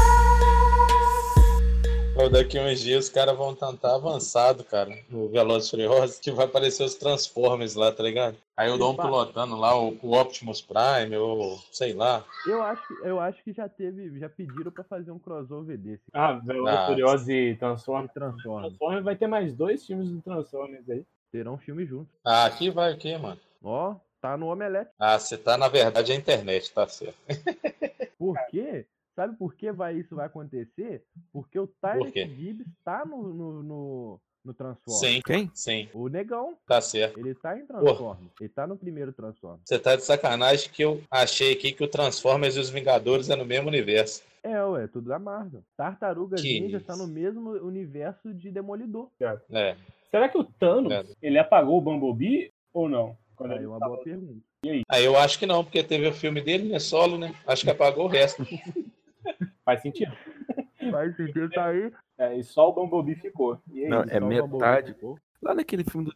Pô, 2.20 2.28
daqui 2.28 2.58
uns 2.60 2.80
dias 2.80 3.04
os 3.06 3.10
caras 3.10 3.34
vão 3.34 3.54
tentar 3.54 3.94
avançado, 3.94 4.62
cara, 4.62 4.94
no 5.08 5.26
Velozes 5.30 5.68
e 5.68 5.70
Furiosos, 5.70 6.18
que 6.18 6.30
vai 6.30 6.44
aparecer 6.44 6.84
os 6.84 6.94
Transformers 6.94 7.74
lá, 7.74 7.90
tá 7.90 8.02
ligado? 8.02 8.36
Aí 8.54 8.68
eu 8.68 8.76
dou 8.76 8.92
um 8.92 8.96
pilotando 8.96 9.56
lá, 9.56 9.74
o, 9.74 9.96
o 10.02 10.12
Optimus 10.20 10.60
Prime, 10.60 11.16
ou 11.16 11.58
sei 11.72 11.94
lá. 11.94 12.22
Eu 12.46 12.60
acho, 12.60 12.86
que- 12.86 13.08
eu 13.08 13.18
acho 13.18 13.42
que 13.42 13.54
já 13.54 13.70
teve, 13.70 14.18
já 14.18 14.28
pediram 14.28 14.70
pra 14.70 14.84
fazer 14.84 15.10
um 15.10 15.18
crossover 15.18 15.78
desse. 15.78 16.02
Ah, 16.12 16.34
Velozes 16.34 16.76
Ah, 16.78 16.82
e 16.82 16.86
Furiosos 16.86 17.28
e 17.30 17.56
Transformers. 17.58 18.12
Transformers. 18.12 18.68
Transformers 18.68 19.04
vai 19.04 19.16
ter 19.16 19.26
mais 19.26 19.54
dois 19.54 19.86
filmes 19.86 20.10
do 20.10 20.20
Transformers 20.20 20.90
aí. 20.90 21.06
Terão 21.32 21.56
filme 21.56 21.86
juntos. 21.86 22.12
Ah, 22.22 22.44
aqui 22.44 22.68
vai 22.68 22.92
o 22.92 22.98
quê, 22.98 23.16
mano? 23.16 23.40
Ó, 23.62 23.94
tá 24.20 24.36
no 24.36 24.52
Omelete. 24.52 24.90
Ah, 24.98 25.18
você 25.18 25.38
tá, 25.38 25.56
na 25.56 25.68
verdade, 25.68 26.12
a 26.12 26.16
internet, 26.16 26.70
tá 26.70 26.86
certo. 26.86 27.16
Por 28.18 28.36
quê? 28.50 28.84
Sabe 29.14 29.36
por 29.36 29.54
que 29.54 29.70
vai, 29.72 29.96
isso 29.96 30.14
vai 30.16 30.26
acontecer? 30.26 31.04
Porque 31.32 31.58
o? 31.58 31.66
Tyrese 31.66 32.34
Gibbs 32.34 32.66
tá 32.84 33.04
no, 33.04 33.22
no, 33.34 33.62
no, 33.62 34.20
no 34.44 34.54
Transformers. 34.54 35.00
Sim, 35.14 35.20
Quem? 35.24 35.50
sim, 35.54 35.88
O 35.92 36.08
negão, 36.08 36.56
tá 36.66 36.80
certo. 36.80 37.18
ele 37.20 37.34
tá 37.34 37.58
em 37.58 37.66
Transformers. 37.66 38.30
Ele 38.40 38.48
tá 38.48 38.66
no 38.66 38.76
primeiro 38.76 39.12
Transformers. 39.12 39.62
Você 39.64 39.78
tá 39.78 39.96
de 39.96 40.04
sacanagem 40.04 40.70
que 40.70 40.82
eu 40.82 41.02
achei 41.10 41.52
aqui 41.52 41.72
que 41.72 41.84
o 41.84 41.88
Transformers 41.88 42.56
e 42.56 42.60
os 42.60 42.70
Vingadores 42.70 43.28
é 43.28 43.36
no 43.36 43.44
mesmo 43.44 43.68
universo. 43.68 44.22
É, 44.42 44.64
ué, 44.64 44.86
tudo 44.86 45.08
da 45.08 45.18
Marvel. 45.18 45.62
Tartarugas 45.76 46.40
Que 46.40 46.60
Ninja 46.60 46.78
isso. 46.78 46.86
tá 46.86 46.96
no 46.96 47.06
mesmo 47.06 47.50
universo 47.50 48.32
de 48.32 48.50
Demolidor. 48.50 49.10
É, 49.52 49.76
Será 50.10 50.28
que 50.30 50.38
o 50.38 50.44
Thanos, 50.44 50.90
É. 50.92 51.04
ele 51.20 51.38
apagou 51.38 51.76
o 51.76 51.80
Bumblebee 51.82 52.50
ou 52.72 52.88
não? 52.88 53.16
Quando 53.36 53.52
Aí 53.52 53.64
é 53.64 53.68
uma 53.68 53.78
tava- 53.78 53.92
boa 53.94 54.04
pergunta. 54.04 54.40
aí 54.88 55.04
eu 55.04 55.16
acho 55.18 55.38
que 55.38 55.46
não, 55.46 55.62
porque 55.64 55.82
teve 55.84 56.06
o 56.08 56.12
filme 56.12 56.40
dele, 56.40 56.68
né, 56.68 56.78
solo, 56.78 57.16
né? 57.18 57.34
Acho 57.46 57.64
que 57.64 57.70
apagou 57.70 58.04
o 58.06 58.08
resto. 58.08 58.42
Faz 59.64 59.82
sentido. 59.82 60.12
Faz 60.90 61.16
sentido, 61.16 61.50
tá 61.50 61.66
aí. 61.66 61.92
É, 62.18 62.36
e 62.36 62.42
só 62.42 62.68
o 62.68 62.72
Bumblebee 62.72 63.20
ficou. 63.20 63.60
E 63.72 63.84
aí, 63.84 63.88
Não, 63.90 64.02
é 64.02 64.08
Só 64.08 64.16
o 64.16 64.20
Bumblebee 64.20 64.52
metade. 64.52 64.94
ficou. 64.94 65.18
Lá 65.42 65.54
naquele 65.54 65.84
filme 65.84 66.06
do 66.06 66.14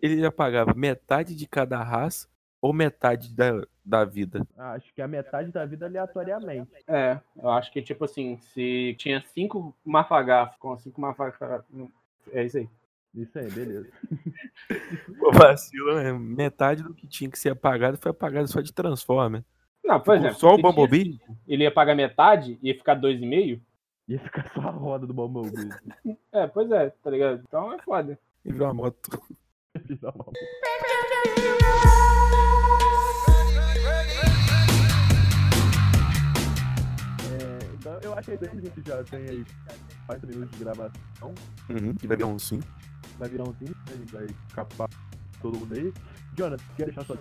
ele 0.00 0.20
já 0.20 0.32
pagava 0.32 0.72
metade 0.74 1.34
de 1.34 1.46
cada 1.46 1.82
raça 1.82 2.26
ou 2.60 2.72
metade 2.72 3.34
da, 3.34 3.66
da 3.84 4.04
vida. 4.04 4.46
Acho 4.56 4.94
que 4.94 5.02
a 5.02 5.08
metade 5.08 5.50
da 5.50 5.66
vida 5.66 5.86
aleatoriamente. 5.86 6.70
É, 6.86 7.20
eu 7.36 7.50
acho 7.50 7.72
que, 7.72 7.82
tipo 7.82 8.04
assim, 8.04 8.38
se 8.38 8.94
tinha 8.98 9.22
cinco 9.34 9.74
mafagafos 9.84 10.56
com 10.58 10.78
cinco 10.78 11.00
mafagafos. 11.00 11.66
É 12.30 12.44
isso 12.44 12.58
aí. 12.58 12.68
Isso 13.14 13.38
aí, 13.38 13.50
beleza. 13.50 13.90
Pô, 15.18 15.32
vacilo, 15.32 15.94
né? 15.96 16.12
Metade 16.12 16.82
do 16.82 16.94
que 16.94 17.06
tinha 17.06 17.30
que 17.30 17.38
ser 17.38 17.50
apagado 17.50 17.98
foi 17.98 18.10
apagado 18.10 18.48
só 18.48 18.60
de 18.60 18.72
Transformer. 18.72 19.44
Não, 19.92 20.00
por 20.00 20.14
Ficou 20.14 20.14
exemplo. 20.16 20.38
só 20.38 20.54
o 20.54 20.58
Bumblebee? 20.58 21.20
Ele 21.46 21.64
ia 21.64 21.70
pagar 21.70 21.94
metade, 21.94 22.58
ia 22.62 22.74
ficar 22.74 22.94
dois 22.94 23.20
e 23.20 23.26
meio. 23.26 23.60
Ia 24.08 24.18
ficar 24.18 24.50
só 24.54 24.60
a 24.62 24.70
roda 24.70 25.06
do 25.06 25.12
Bumblebee. 25.12 25.68
É, 26.32 26.46
pois 26.46 26.70
é, 26.70 26.88
tá 27.02 27.10
ligado? 27.10 27.42
Então 27.46 27.72
é 27.74 27.78
foda. 27.82 28.18
E 28.42 28.50
virou 28.50 28.68
uma 28.72 28.74
moto. 28.84 29.20
É, 37.30 37.74
então 37.74 37.98
eu 38.02 38.14
acho 38.14 38.36
que 38.36 38.44
a 38.44 38.48
gente 38.48 38.82
já 38.86 39.02
tem 39.04 39.20
aí 39.28 39.44
40 40.06 40.26
minutos 40.26 40.58
de 40.58 40.64
gravação. 40.64 41.34
Uhum, 41.68 41.94
que 41.94 42.06
vai 42.06 42.16
virar 42.16 42.28
um 42.28 42.38
sim. 42.38 42.60
Vai 43.18 43.28
virar 43.28 43.44
um 43.44 43.52
vídeo, 43.52 43.76
a 43.88 43.96
gente 43.96 44.12
vai 44.12 44.26
capar 44.54 44.88
todo 45.40 45.58
mundo 45.58 45.74
aí. 45.74 45.92
Jonathan, 46.36 46.64
quer 46.76 46.84
deixar 46.86 47.04
suas 47.04 47.20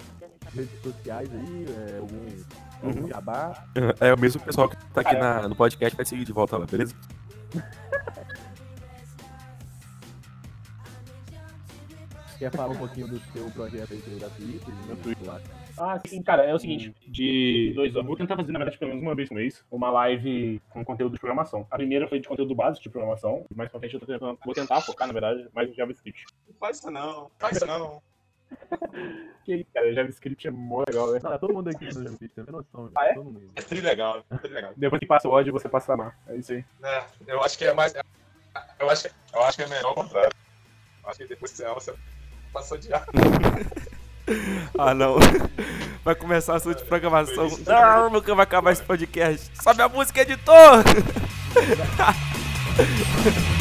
redes 0.54 0.82
sociais 0.82 1.30
aí? 1.34 1.66
É, 1.94 1.98
algum 1.98 2.26
Uhum. 2.84 3.08
jabá? 3.08 3.66
É 4.00 4.14
o 4.14 4.20
mesmo 4.20 4.42
pessoal 4.42 4.68
que 4.70 4.76
tá 4.94 5.02
aqui 5.02 5.16
na- 5.16 5.48
no 5.48 5.56
podcast, 5.56 5.96
vai 5.96 6.06
seguir 6.06 6.26
de 6.26 6.32
volta 6.34 6.58
lá, 6.58 6.66
beleza? 6.66 6.96
Quer 12.40 12.52
falar 12.52 12.70
um 12.74 12.76
pouquinho 12.78 13.08
do 13.08 13.20
seu 13.20 13.52
projeto 13.52 13.94
aí 13.94 14.00
da? 14.20 14.28
Meu. 14.40 15.42
Ah, 15.78 16.00
sim, 16.08 16.24
cara, 16.24 16.44
é 16.44 16.56
o 16.56 16.58
seguinte, 16.60 16.92
de 17.08 17.72
dois 17.76 17.94
anos, 17.96 18.08
vou 18.08 18.16
tentar 18.18 18.36
fazer, 18.36 18.52
na 18.52 18.58
verdade, 18.58 18.80
pelo 18.80 18.90
menos 18.90 19.04
uma 19.04 19.14
vez 19.14 19.30
por 19.30 19.36
mês, 19.36 19.64
uma 19.70 19.92
live 19.92 20.60
com 20.72 20.84
conteúdo 20.84 21.14
de 21.14 21.20
programação. 21.20 21.68
A 21.70 21.78
primeira 21.78 22.08
foi 22.08 22.20
de 22.20 22.28
conteúdo 22.28 22.56
básico 22.56 22.82
de 22.82 22.90
programação, 22.90 23.46
mais 23.56 23.70
pra 23.70 23.80
frente 23.80 23.94
eu 23.94 24.00
tô 24.00 24.08
tentando, 24.08 24.40
vou 24.44 24.56
tentar 24.56 24.82
focar, 24.82 25.06
na 25.08 25.14
verdade, 25.14 25.48
mais 25.54 25.70
no 25.70 25.76
JavaScript. 25.76 26.26
Não 26.48 26.56
faz 26.56 26.78
isso 26.80 26.90
não, 26.90 27.30
faz 27.38 27.58
isso 27.58 27.68
não. 27.68 28.02
Que 29.44 29.64
cara, 29.74 29.92
JavaScript 29.92 30.48
é 30.48 30.52
mó 30.52 30.84
legal, 30.88 31.12
né? 31.14 31.20
Não, 31.24 31.38
todo 31.40 31.52
mundo 31.54 31.70
aqui 31.70 31.86
no 31.98 32.16
Twitch 32.16 32.32
tem 32.36 32.46
noção. 32.48 32.92
Ah, 32.96 33.08
é? 33.08 33.14
Todo 33.16 33.24
mundo. 33.26 33.42
É 33.56 33.62
trilegal, 33.62 34.24
é 34.30 34.38
trilegal. 34.38 34.72
Depois 34.78 35.00
que 35.00 35.08
passa 35.08 35.28
o 35.28 35.32
ódio, 35.32 35.52
você 35.52 35.68
passa 35.68 35.92
a 35.92 35.96
amar. 35.96 36.16
É 36.28 36.36
isso 36.36 36.52
aí. 36.54 36.64
É, 36.84 37.04
eu 37.28 37.42
acho 37.42 37.58
que 37.58 37.66
é 37.66 37.74
mais. 37.74 37.92
Eu 38.80 38.88
acho, 38.90 39.10
que- 39.10 39.16
eu 39.34 39.42
acho 39.44 39.58
que 39.58 39.64
é 39.64 39.68
melhor 39.68 39.92
o 39.94 39.96
contrário. 39.96 40.30
Acho 41.06 41.18
que 41.18 41.26
depois 41.26 41.52
que 41.52 41.58
você 41.58 41.66
ama, 41.66 41.74
você 41.76 41.94
passa 42.54 42.76
a 42.76 42.78
odiar. 42.78 43.06
Ah, 44.78 44.94
não. 44.94 45.16
Vai 46.06 46.14
começar 46.16 46.56
a 46.56 46.60
sua 46.60 46.76
de 46.76 46.86
programação. 46.86 47.48
Não, 47.66 48.10
nunca 48.12 48.34
vai 48.36 48.44
acabar 48.44 48.72
esse 48.72 48.84
podcast. 48.84 49.50
Sobe 49.62 49.82
a 49.82 49.90
música, 49.90 50.22
editor! 50.22 50.84